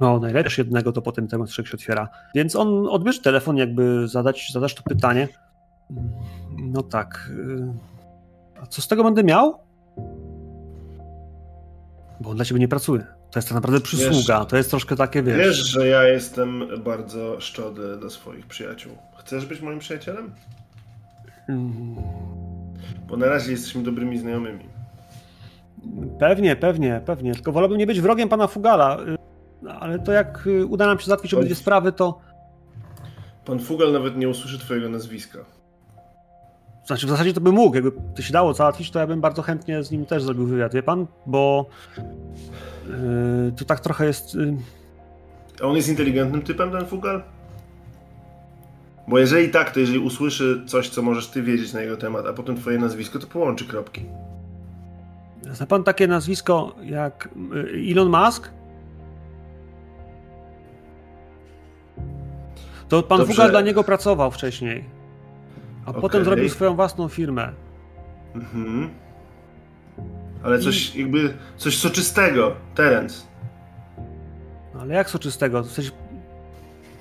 [0.01, 2.09] No, najlepszy jednego, to potem temat trzech się otwiera.
[2.35, 5.27] Więc on odbierze telefon, jakby zadać, zadasz to pytanie.
[6.57, 7.31] No tak.
[7.39, 9.59] y, A co z tego będę miał?
[12.21, 13.05] Bo on dla ciebie nie pracuje.
[13.31, 14.45] To jest tak naprawdę przysługa.
[14.45, 15.37] To jest troszkę takie, wiesz...
[15.37, 18.91] Wiesz, że ja jestem bardzo szczodry do swoich przyjaciół.
[19.17, 20.31] Chcesz być moim przyjacielem?
[21.49, 21.95] mm,
[23.07, 24.65] Bo na razie jesteśmy dobrymi znajomymi.
[26.19, 27.33] Pewnie, pewnie, pewnie.
[27.33, 28.97] Tylko wolałbym nie być wrogiem pana Fugala.
[29.63, 32.19] Y, Ale to jak y, uda nam się załatwić obydwie sprawy, to...
[33.45, 35.39] Pan Fugal nawet nie usłyszy twojego nazwiska.
[36.85, 37.75] Znaczy, w zasadzie to by mógł.
[37.75, 40.73] Jakby to się dało załatwić, to ja bym bardzo chętnie z nim też zrobił wywiad,
[40.73, 41.07] wie pan?
[41.25, 41.65] Bo
[42.87, 44.35] yy, to tak trochę jest...
[44.35, 44.57] Yy,
[45.61, 47.23] A on jest inteligentnym typem, ten Fugal?
[49.07, 52.33] Bo jeżeli tak, to jeżeli usłyszy coś, co możesz ty wiedzieć na jego temat, a
[52.33, 54.05] potem twoje nazwisko, to połączy kropki.
[55.51, 58.49] zna pan takie nazwisko jak yy, Elon Musk?
[62.89, 63.33] To pan Dobrze.
[63.33, 64.83] Fugal dla niego pracował wcześniej.
[65.85, 66.01] A Okej.
[66.01, 67.51] potem zrobił swoją własną firmę.
[68.35, 68.89] Mhm.
[70.43, 72.55] Ale coś jakby, coś soczystego.
[72.75, 73.23] Terence.
[74.73, 75.63] No, Ale jak soczystego?
[75.63, 75.91] W sensie,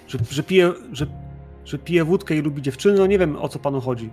[0.07, 1.07] że, że, pije, że,
[1.65, 2.99] że pije wódkę i lubi dziewczyny?
[2.99, 4.11] No nie wiem, o co panu chodzi.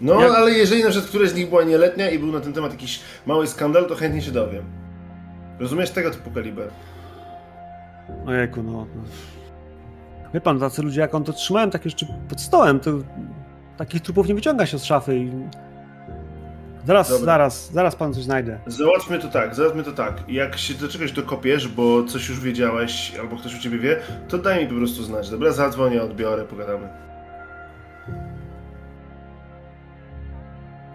[0.00, 2.52] No, Jak- ale jeżeli na przykład któraś z nich była nieletnia i był na ten
[2.52, 4.64] temat jakiś mały skandal, to chętnie się dowiem.
[5.58, 6.70] Rozumiesz tego typu kaliber?
[8.26, 8.72] Ojejku, no.
[8.72, 9.02] no.
[10.34, 12.90] Wie pan, tacy ludzie jak on to trzymają takie rzeczy pod stołem, to
[13.76, 15.30] takich trupów nie wyciąga się z szafy i...
[16.86, 17.24] Zaraz, Dobra.
[17.24, 18.58] zaraz, zaraz panu coś znajdę.
[18.66, 20.22] Załatwmy to tak, załatwmy to tak.
[20.28, 23.96] Jak się do czegoś dokopiesz, bo coś już wiedziałeś, albo ktoś u ciebie wie,
[24.28, 25.30] to daj mi po prostu znać.
[25.30, 26.88] Dobra, zadzwonię, odbiorę, pogadamy.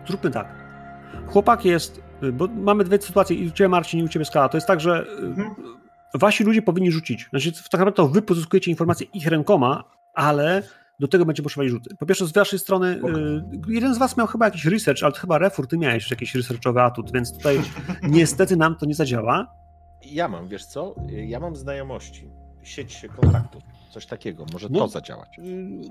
[0.07, 0.47] Zróbmy tak.
[1.27, 2.01] Chłopak jest,
[2.33, 4.49] bo mamy dwie sytuacje, i u ciebie Marcin, i u ciebie Skala.
[4.49, 5.55] To jest tak, że y, Mhm.
[6.17, 7.27] Wasi ludzie powinni rzucić.
[7.29, 10.63] Znaczy, tak naprawdę to wy pozyskujecie informacje ich rękoma, ale
[10.99, 11.95] do tego będzie potrzebować rzuty.
[11.99, 12.87] Po pierwsze, z waszej strony,
[13.67, 16.35] y, jeden z was miał chyba jakiś research, ale to chyba Refur, ty miałeś jakiś
[16.35, 17.61] researchowy atut, więc tutaj
[18.03, 19.47] niestety nam to nie zadziała.
[20.05, 20.95] Ja mam, wiesz co?
[21.09, 22.29] Ja mam znajomości,
[22.63, 24.45] sieć kontaktów, coś takiego.
[24.53, 24.79] Może No.
[24.79, 25.39] to zadziałać.
[25.39, 25.41] Y,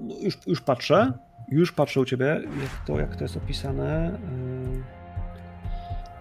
[0.00, 1.12] no, już, już patrzę,
[1.48, 2.26] już patrzę u ciebie,
[2.62, 4.14] jak to, jak to jest opisane.
[4.14, 5.03] Y,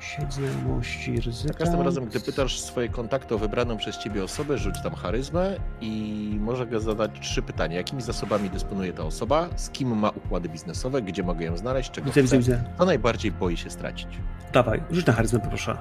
[0.03, 1.53] Sieć znajomości, ryzyka.
[1.53, 5.55] Za każdym razem, gdy pytasz swoje kontakty o wybraną przez ciebie osobę, rzuć tam charyzmę
[5.81, 7.77] i może zadać trzy pytania.
[7.77, 9.47] Jakimi zasobami dysponuje ta osoba?
[9.55, 11.01] Z kim ma układy biznesowe?
[11.01, 11.91] Gdzie mogę ją znaleźć?
[11.91, 12.37] Czego Widzę, chce?
[12.37, 12.69] widzę, widzę.
[12.77, 14.07] Co najbardziej boi się stracić?
[14.53, 15.77] Dawaj, rzuć na charyzmę, proszę.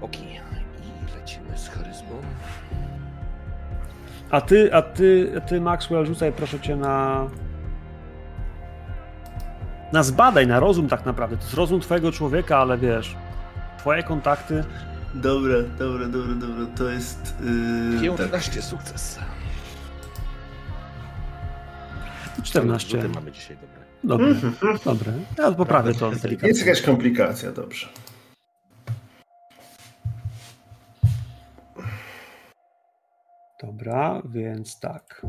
[0.00, 0.22] Okej.
[0.32, 2.08] I lecimy z charyzmą.
[4.30, 7.26] A ty, a ty, a ty Maxwell, rzucaj proszę cię na.
[9.92, 11.36] Na zbadaj, na rozum tak naprawdę.
[11.36, 13.16] To jest rozum twojego człowieka, ale wiesz,
[13.78, 14.64] twoje kontakty.
[15.14, 17.34] Dobra, dobra, dobra, dobra, to jest...
[18.02, 19.18] Yy, 15 sukces.
[22.42, 22.88] 14.
[23.02, 23.82] Rzuty mamy dzisiaj dobre.
[24.04, 24.50] Dobre,
[24.84, 25.12] dobre.
[25.38, 26.58] Ja poprawię to Jest delikatnie.
[26.58, 27.88] jakaś komplikacja, dobrze.
[33.62, 35.22] Dobra, więc tak.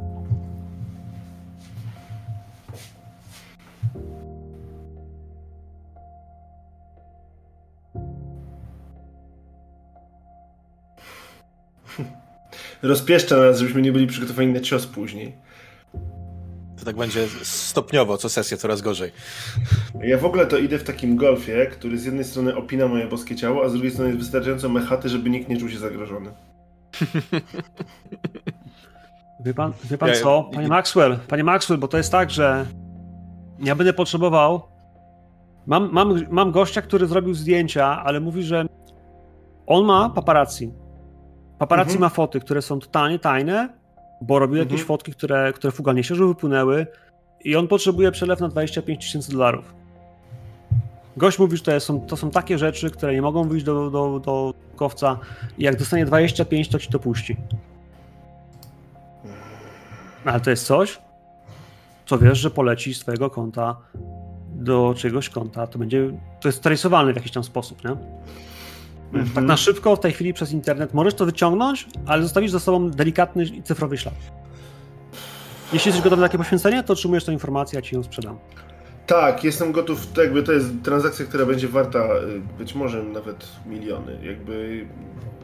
[12.84, 15.36] Rozpieszcza nas, żebyśmy nie byli przygotowani na cios później.
[16.80, 19.12] To tak będzie stopniowo, co sesję coraz gorzej.
[20.04, 23.36] Ja w ogóle to idę w takim golfie, który z jednej strony opina moje boskie
[23.36, 26.32] ciało, a z drugiej strony jest wystarczająco mechaty, żeby nikt nie czuł się zagrożony.
[29.46, 30.50] Wie pan, wie pan co?
[30.54, 32.66] Panie Maxwell, panie Maxwell, bo to jest tak, że
[33.60, 34.62] ja będę potrzebował.
[35.66, 38.66] Mam, mam, mam gościa, który zrobił zdjęcia, ale mówi, że
[39.68, 40.72] on ma paparazzi.
[41.64, 42.02] Paparazzi mhm.
[42.02, 43.70] ma foty, które są totalnie tajne,
[44.22, 44.70] bo robił mhm.
[44.70, 46.88] jakieś fotki, które, które fugalnie się wypłynęły
[47.44, 49.74] i on potrzebuje przelew na 25 tysięcy dolarów.
[51.18, 54.20] Gość mówi, że to są, to są takie rzeczy, które nie mogą wyjść do, do,
[54.20, 55.20] do kowca
[55.58, 57.38] i jak dostanie 25, to ci to puści.
[60.26, 61.00] Ale to jest coś,
[62.06, 63.78] co wiesz, że poleci z twojego konta
[64.56, 66.12] do czegoś konta, to będzie,
[66.42, 67.96] to jest traceowalne w jakiś tam sposób, nie?
[69.14, 69.30] Mhm.
[69.36, 72.90] Tak na szybko w tej chwili przez internet możesz to wyciągnąć, ale zostawisz za sobą
[72.90, 74.16] delikatny cyfrowy ślad.
[75.74, 78.38] Jeśli jesteś gotowy na takie poświęcenie, to otrzymujesz tę informację, ja ci ją sprzedam.
[79.08, 83.48] Tak, jestem gotów, to jakby to jest transakcja, która będzie warta y, być może nawet
[83.66, 84.18] miliony.
[84.24, 84.86] Jakby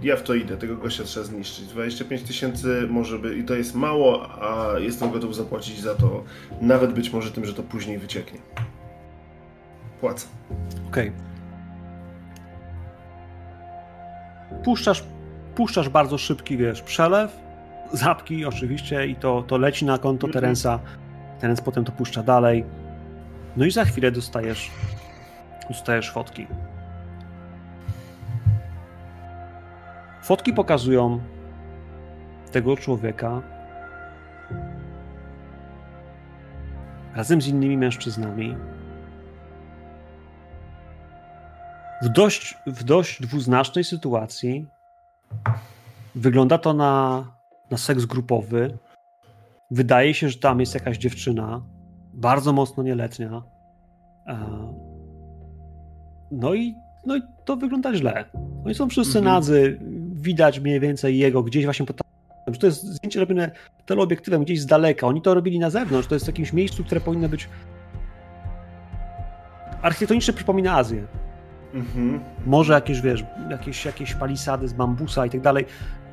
[0.02, 1.66] ja w to idę, tego gościa trzeba zniszczyć.
[1.66, 6.24] 25 tysięcy może by i to jest mało, a jestem gotów zapłacić za to
[6.62, 8.40] nawet być może tym, że to później wycieknie.
[10.00, 10.28] Płacę.
[10.90, 11.10] Okej.
[11.10, 11.29] Okay.
[14.64, 15.04] Puszczasz,
[15.56, 17.40] puszczasz bardzo szybki, wiesz, przelew,
[17.94, 20.34] zapki oczywiście i to, to leci na konto mm -hmm.
[20.34, 20.80] Terensa.
[21.40, 22.66] Terens potem to puszcza dalej
[23.58, 24.72] no i za chwilę dostajesz,
[25.70, 26.48] dostajesz fotki.
[30.24, 31.20] Fotki pokazują
[32.52, 33.42] tego człowieka
[37.16, 38.56] razem z innymi mężczyznami
[42.02, 44.66] w dość, w dość dwuznacznej sytuacji.
[46.16, 47.26] Wygląda to na,
[47.72, 48.78] na seks grupowy.
[49.72, 51.62] Wydaje się, że tam jest jakaś dziewczyna,
[52.14, 53.44] bardzo mocno nieletnia.
[56.32, 56.76] No i,
[57.06, 58.26] no i to wygląda źle.
[58.66, 59.36] Oni są wszyscy mhm.
[59.36, 59.80] nadzy,
[60.12, 61.98] widać mniej więcej jego gdzieś właśnie pod
[62.60, 63.52] to jest zdjęcie robione
[63.86, 65.08] teleobiektywem gdzieś z daleka.
[65.08, 67.50] Oni to robili na zewnątrz, to jest w jakimś miejscu, które powinno być
[69.82, 71.08] architektonicznie przypomina Azję.
[71.74, 72.20] Mhm.
[72.46, 75.66] Może jakieś, wiesz, jakieś, jakieś palisady z bambusa i tak dalej,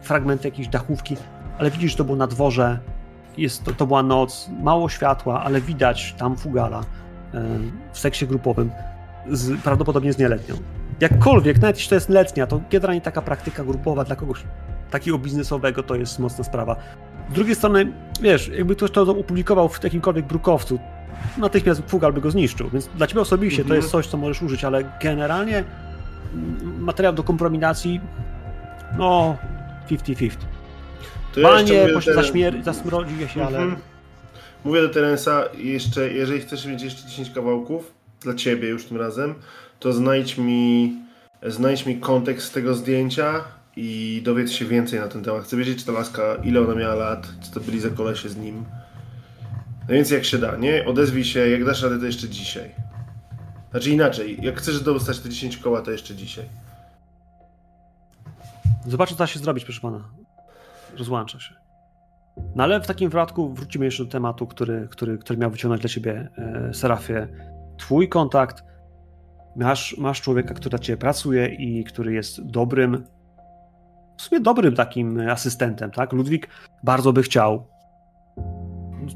[0.03, 1.17] fragmenty jakiejś dachówki,
[1.59, 2.79] ale widzisz, to było na dworze,
[3.39, 6.85] jest, to, to była noc, mało światła, ale widać tam fugala e,
[7.93, 8.71] w seksie grupowym,
[9.31, 10.55] z, prawdopodobnie z nieletnią.
[11.01, 14.43] Jakkolwiek, nawet jeśli to jest letnia, to generalnie taka praktyka grupowa dla kogoś
[14.91, 16.77] takiego biznesowego to jest mocna sprawa.
[17.31, 20.79] Z drugiej strony, wiesz, jakby ktoś to opublikował w jakimkolwiek brukowcu,
[21.39, 23.69] natychmiast Fugal by go zniszczył, więc dla ciebie osobiście mhm.
[23.69, 25.65] to jest coś, co możesz użyć, ale generalnie
[26.79, 28.01] materiał do komprominacji,
[28.99, 29.37] no
[29.91, 30.31] 50-50.
[31.35, 33.59] To Banie, ja jeszcze zaśmier- zasmrodzi się, ale...
[33.59, 33.77] Mhm.
[34.65, 39.35] Mówię do Terensa, jeszcze, jeżeli chcesz mieć jeszcze 10 kawałków, dla ciebie już tym razem,
[39.81, 40.95] to znajdź mi,
[41.43, 43.45] znajdź mi kontekst tego zdjęcia
[43.77, 45.45] i dowiedz się więcej na ten temat.
[45.45, 48.37] Chcę wiedzieć, czy ta laska, ile ona miała lat, co to byli za kolesie z
[48.37, 48.65] nim.
[49.89, 50.87] No więc jak się da, nie?
[50.87, 52.75] Odezwij się, jak dasz radę, to jeszcze dzisiaj.
[53.71, 56.45] Znaczy inaczej, jak chcesz dostać te 10 koła, to jeszcze dzisiaj.
[58.87, 60.05] Zobaczę, co da się zrobić, proszę pana
[60.99, 61.55] rozłącza się.
[62.55, 65.91] No ale w takim wypadku wrócimy jeszcze do tematu, który, który, który miał wyciągnąć dla
[65.91, 67.29] ciebie e, Serafie.
[67.79, 68.65] Twój kontakt,
[69.57, 73.05] masz, masz człowieka, który dla ciebie pracuje i który jest dobrym,
[74.17, 76.13] w sumie dobrym takim asystentem, tak?
[76.13, 76.49] Ludwik
[76.83, 77.67] bardzo by chciał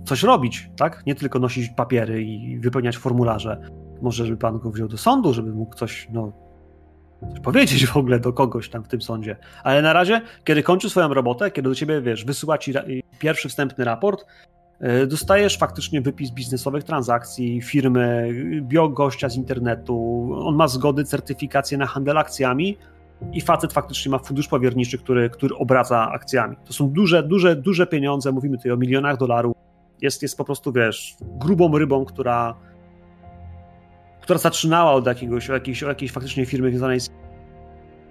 [0.04, 1.02] coś robić, tak?
[1.06, 3.60] Nie tylko nosić papiery i wypełniać formularze.
[4.02, 6.32] Może, żeby pan go wziął do sądu, żeby mógł coś, no,
[7.30, 9.36] coś powiedzieć w ogóle do kogoś tam w tym sądzie.
[9.64, 12.72] Ale na razie, kiedy kończy swoją robotę, kiedy do ciebie, wiesz, wysyła ci
[13.18, 14.26] pierwszy wstępny raport,
[15.02, 21.86] y, dostajesz faktycznie wypis biznesowych transakcji firmy, biogościa z internetu, on ma zgody, certyfikacje na
[21.86, 22.78] handel akcjami
[23.32, 26.56] i facet faktycznie ma fundusz powierniczy, który, który obraca akcjami.
[26.64, 29.56] To są duże, duże, duże pieniądze, mówimy tutaj o milionach dolarów.
[30.02, 32.54] Jest, jest po prostu, wiesz, grubą rybą, która
[34.20, 37.10] która zaczynała od jakiegoś, jakiejś, jakiejś faktycznie firmy związanej z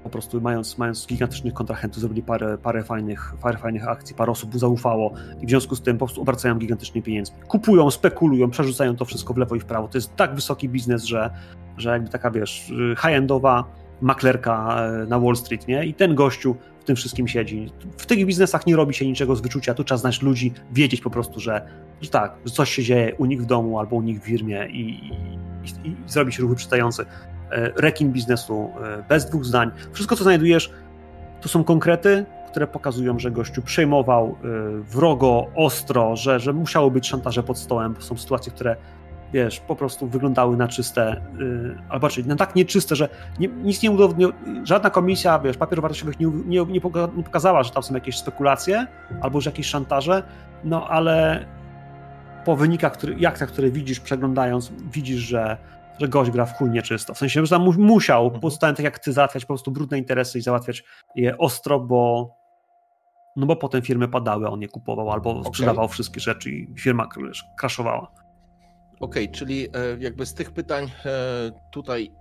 [0.04, 4.58] po prostu mając, mając gigantycznych kontrahentów, zrobili parę, parę, fajnych, parę fajnych akcji, parę osób
[4.58, 7.38] zaufało i w związku z tym po prostu obracają gigantycznymi pieniędzmi.
[7.48, 9.88] Kupują, spekulują, przerzucają to wszystko w lewo i w prawo.
[9.88, 11.30] To jest tak wysoki biznes, że,
[11.78, 13.64] że jakby taka, wiesz, high-endowa
[14.02, 15.86] maklerka e, na Wall Street, nie?
[15.86, 17.72] I ten gościu w tym wszystkim siedzi.
[17.98, 21.10] W tych biznesach nie robi się niczego z wyczucia, tu trzeba znać ludzi, wiedzieć po
[21.10, 21.68] prostu, że,
[22.02, 24.68] że tak, że coś się dzieje u nich w domu albo u nich w firmie
[24.70, 27.06] i, i, i zrobić ruchy przystające.
[27.52, 29.72] E, rekin biznesu e, bez dwóch zdań.
[29.94, 30.72] Wszystko, co znajdujesz,
[31.42, 34.36] to są konkrety, które pokazują, że gościu przejmował
[34.82, 38.76] wrogo, ostro, że, że musiało być szantaże pod stołem, bo są sytuacje, które
[39.34, 43.10] wiesz, po prostu wyglądały na czyste, yy, albo raczej na tak nieczyste, że
[43.40, 44.32] nie, nic nie udowodniło,
[44.64, 46.82] żadna komisja, wiesz, papierów wartościowych nie, nie, nie,
[47.24, 48.88] pokazała, że tam są jakieś spekulacje
[49.22, 50.24] albo że jakieś szantaże,
[50.64, 51.46] no ale
[52.46, 55.58] po wynikach, który, jaktach, które widzisz przeglądając, widzisz, że,
[56.00, 57.14] że gość gra w chuj nieczysto.
[57.14, 58.42] W sensie, że tam musiał, mhm.
[58.42, 60.84] pozostałem tak jak ty, załatwiać po prostu brudne interesy i załatwiać
[61.16, 62.30] je ostro, bo
[63.36, 65.94] no bo potem firmy padały, on je kupował albo sprzedawał okay.
[65.94, 67.08] wszystkie rzeczy i firma
[67.58, 68.12] kraszowała.
[69.00, 69.70] Okej, okay, czyli e,
[70.00, 71.10] jakby z tych pytań e,
[71.72, 72.12] tutaj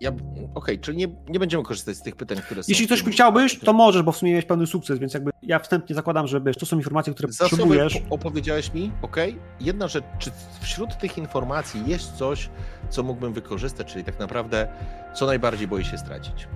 [0.00, 2.66] ja, Okej, okay, czyli nie, nie będziemy korzystać z tych pytań, które są.
[2.68, 5.94] Jeśli ktoś chciałbyś, to możesz, bo w sumie miałeś pełny sukces, więc jakby ja wstępnie
[5.94, 7.98] zakładam, że wiesz, to są informacje, które Zasoby potrzebujesz.
[8.10, 9.30] opowiedziałeś mi, okej.
[9.30, 9.42] Okay.
[9.60, 10.30] Jedna rzecz, czy
[10.60, 12.50] wśród tych informacji jest coś,
[12.88, 14.68] co mógłbym wykorzystać, czyli tak naprawdę
[15.14, 16.48] co najbardziej boję się stracić?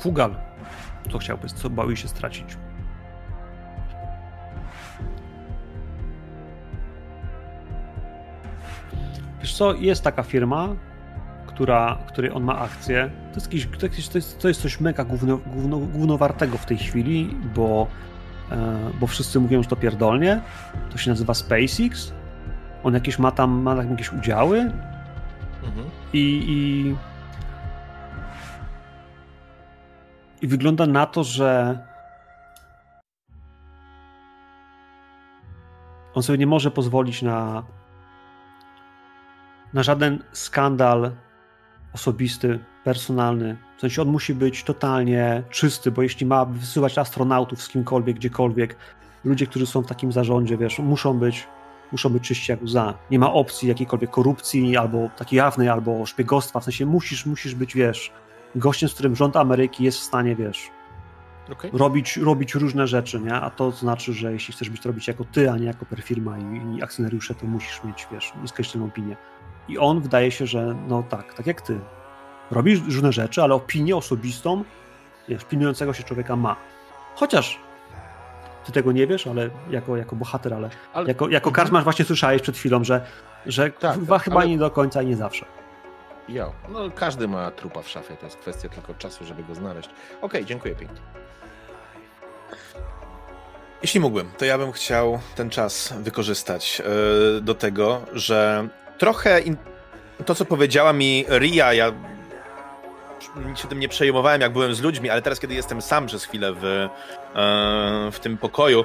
[0.00, 0.34] Fugal.
[1.12, 2.56] Co chciałbyś, co bałeś się stracić?
[9.40, 10.68] Wiesz co, jest taka firma,
[11.46, 13.10] która, której on ma akcję.
[13.32, 13.46] To jest,
[13.82, 17.86] jakiś, to jest, to jest, coś mega gówno, gówno, głównowartego w tej chwili, bo,
[18.50, 18.56] e,
[19.00, 20.40] bo wszyscy mówią, że to pierdolnie.
[20.90, 22.12] To się nazywa SpaceX.
[22.84, 24.60] On jakieś ma tam, ma tam jakieś udziały
[25.64, 25.86] mhm.
[26.12, 26.94] i, i,
[30.42, 31.78] i wygląda na to, że
[36.14, 37.62] on sobie nie może pozwolić na
[39.72, 41.10] na żaden skandal
[41.92, 43.56] osobisty, personalny.
[43.76, 48.76] W sensie on musi być totalnie czysty, bo jeśli ma wysyłać astronautów z kimkolwiek, gdziekolwiek,
[49.24, 51.46] ludzie, którzy są w takim zarządzie, wiesz, muszą być,
[51.92, 52.94] muszą być czyści jak łza.
[53.10, 56.60] Nie ma opcji jakiejkolwiek korupcji, albo takiej jawnej, albo szpiegostwa.
[56.60, 58.12] W sensie musisz, musisz być, wiesz,
[58.54, 60.70] gościem, z którym rząd Ameryki jest w stanie, wiesz,
[61.52, 61.70] okay.
[61.74, 63.34] robić, robić różne rzeczy, nie?
[63.34, 66.76] A to znaczy, że jeśli chcesz być robić jako ty, a nie jako perfirma i,
[66.76, 69.16] i akcjonariusze, to musisz mieć, wiesz, niskościową opinię.
[69.70, 71.80] I on wydaje się, że no tak, tak jak ty.
[72.50, 74.64] Robisz różne rzeczy, ale opinię osobistą
[75.28, 76.56] wiesz, pilnującego się człowieka ma.
[77.14, 77.58] Chociaż
[78.64, 81.08] ty tego nie wiesz, ale jako, jako bohater, ale, ale...
[81.08, 83.06] jako, jako karczmarz właśnie słyszałeś przed chwilą, że,
[83.46, 84.48] że tak, chyba, tak, chyba ale...
[84.48, 85.46] nie do końca i nie zawsze.
[86.28, 89.88] Jo, no każdy ma trupa w szafie, to jest kwestia tylko czasu, żeby go znaleźć.
[89.88, 91.00] Okej, okay, dziękuję pięknie.
[93.82, 96.82] Jeśli mógłbym, to ja bym chciał ten czas wykorzystać
[97.34, 98.68] yy, do tego, że
[99.00, 99.56] trochę in...
[100.26, 101.92] to, co powiedziała mi Ria, ja
[103.56, 106.52] się tym nie przejmowałem, jak byłem z ludźmi, ale teraz, kiedy jestem sam przez chwilę
[106.52, 106.88] w, e,
[108.12, 108.84] w tym pokoju,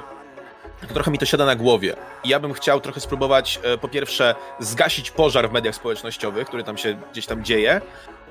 [0.88, 1.96] to trochę mi to siada na głowie.
[2.24, 6.64] I ja bym chciał trochę spróbować, e, po pierwsze, zgasić pożar w mediach społecznościowych, który
[6.64, 7.80] tam się gdzieś tam dzieje,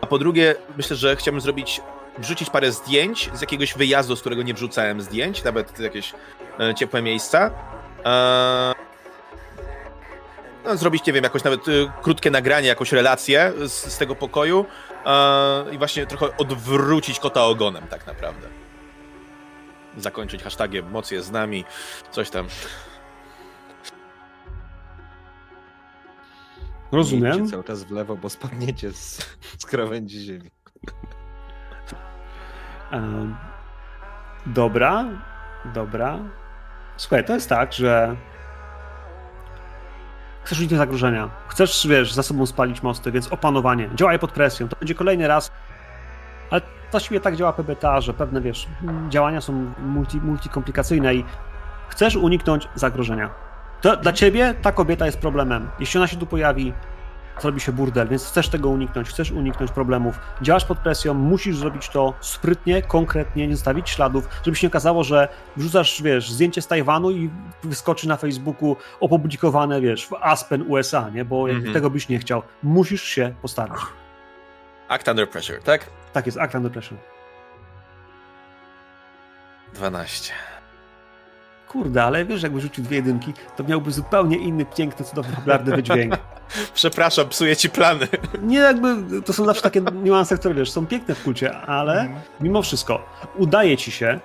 [0.02, 1.82] a po drugie, myślę, że chciałbym zrobić,
[2.18, 6.14] wrzucić parę zdjęć z jakiegoś wyjazdu, z którego nie wrzucałem zdjęć, nawet jakieś
[6.60, 7.52] e, ciepłe miejsca
[10.66, 14.66] no, zrobić, nie wiem, jakoś nawet y, krótkie nagranie, jakąś relację z, z tego pokoju
[15.70, 18.48] y, i właśnie trochę odwrócić kota ogonem tak naprawdę.
[19.98, 21.66] Zakończyć hashtagiem moc jest z nami,
[22.12, 22.48] coś tam.
[26.92, 27.34] Rozumiem.
[27.34, 30.52] Idźcie cały czas w lewo, bo spadniecie z, z krawędzi ziemi.
[32.92, 33.36] Um,
[34.46, 35.06] dobra,
[35.74, 36.20] dobra.
[36.98, 38.16] Słuchaj, to jest tak, że
[40.46, 41.30] Chcesz uniknąć zagrożenia.
[41.48, 43.90] Chcesz, wiesz, za sobą spalić mosty, więc opanowanie.
[43.96, 44.68] Działaj pod presją.
[44.68, 45.52] To będzie kolejny raz.
[46.50, 46.62] Ale
[46.92, 48.68] właściwie tak działa PBTA, że pewne, wiesz,
[49.10, 51.26] działania są multi, multikomplikacyjne i
[51.90, 53.30] chcesz uniknąć zagrożenia.
[53.82, 55.70] To, dla ciebie ta kobieta jest problemem.
[55.80, 56.74] Jeśli ona się tu pojawi,
[57.42, 61.90] zrobi się burdel, więc chcesz tego uniknąć, chcesz uniknąć problemów, działasz pod presją, musisz zrobić
[61.90, 66.68] to sprytnie, konkretnie, nie zostawić śladów, żeby się nie okazało, że wrzucasz, wiesz, zdjęcie z
[66.68, 67.30] Tajwanu i
[67.64, 71.26] wyskoczy na Facebooku opublikowane, wiesz, w Aspen, USA, nie?
[71.26, 71.74] Bo mm -hmm.
[71.74, 72.42] tego byś nie chciał.
[72.64, 73.80] Musisz się postarać.
[74.88, 75.90] Act under pressure, tak?
[76.14, 76.98] Tak jest, act under pressure.
[79.74, 80.34] 12.
[81.68, 86.18] Kurde, ale wiesz, jakby rzucił dwie jedynki, to miałby zupełnie inny, piękny, cudowny, popularny wydźwięk.
[86.74, 88.08] Przepraszam, psuję ci plany.
[88.42, 92.22] Nie, jakby to są zawsze takie niuanse, które wiesz, są piękne w kulcie, ale mhm.
[92.42, 93.06] mimo wszystko
[93.36, 94.20] udaje ci się.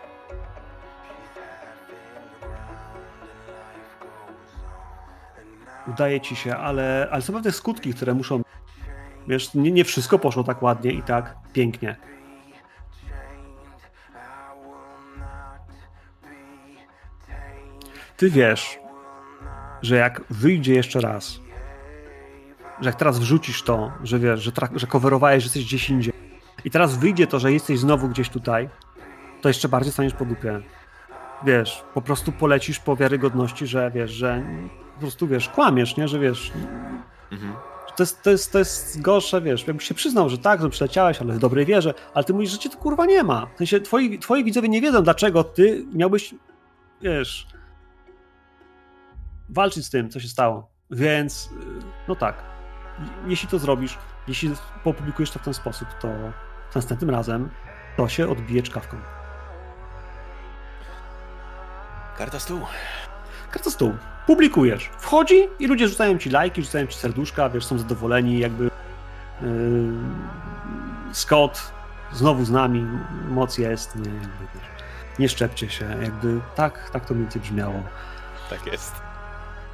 [5.89, 8.43] Udaje ci się, ale, ale są pewne skutki, które muszą.
[9.29, 11.97] Wiesz, nie, nie wszystko poszło tak ładnie i tak pięknie.
[18.21, 18.79] Ty wiesz,
[19.83, 21.41] że jak wyjdzie jeszcze raz
[22.81, 26.13] że jak teraz wrzucisz to, że wiesz, że, że coverowałeś, że jesteś gdzieś indziej
[26.65, 28.69] i teraz wyjdzie to, że jesteś znowu gdzieś tutaj,
[29.41, 30.61] to jeszcze bardziej staniesz po dupie.
[31.45, 34.45] wiesz, po prostu polecisz po wiarygodności, że wiesz, że
[34.95, 36.53] po prostu wiesz, kłamiesz, nie, że wiesz.
[37.33, 37.53] Mhm.
[37.97, 41.21] To jest, to, jest, to jest gorsze, wiesz, jakbyś się przyznał, że tak, że przyleciałeś,
[41.21, 43.47] ale w dobrej wierze, ale ty mówisz, że cię to kurwa nie ma.
[43.55, 46.35] W sensie twoi, twoi widzowie nie wiedzą, dlaczego ty miałbyś,
[47.03, 47.47] wiesz,
[49.53, 50.71] walczyć z tym, co się stało.
[50.91, 51.51] Więc,
[52.09, 52.43] no tak,
[53.27, 53.99] jeśli to zrobisz,
[54.29, 54.55] jeśli
[54.85, 56.09] opublikujesz to w ten sposób, to
[56.75, 57.51] następnym razem
[57.97, 58.97] to się odbije czkawką.
[62.19, 62.61] Karta stół.
[63.51, 63.97] Karta stół.
[64.27, 64.91] Publikujesz.
[64.99, 68.71] Wchodzi i ludzie rzucają ci lajki, rzucają ci serduszka, wiesz, są zadowoleni, jakby yy,
[71.13, 71.73] Scott
[72.13, 72.87] znowu z nami,
[73.29, 74.47] moc jest, nie, jakby,
[75.19, 77.83] nie szczepcie się, jakby tak, tak to więcej brzmiało.
[78.51, 79.10] Tak jest.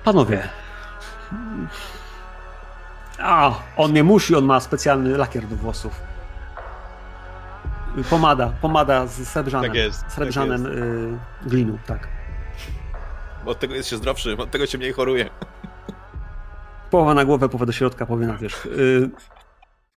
[0.07, 0.49] Panowie,
[3.19, 6.01] a, on nie musi, on ma specjalny lakier do włosów.
[8.11, 9.71] Pomada, pomada z srebrzanem.
[9.71, 10.05] Tak jest.
[10.09, 11.19] Srebrzanem tak y,
[11.49, 12.09] glinu, tak.
[13.47, 15.31] Od tego jest się zdrowszy, od tego się mniej choruje.
[16.91, 18.67] Połowa na głowę, połowa do środka, połowa na wierzch.
[18.67, 19.11] Y,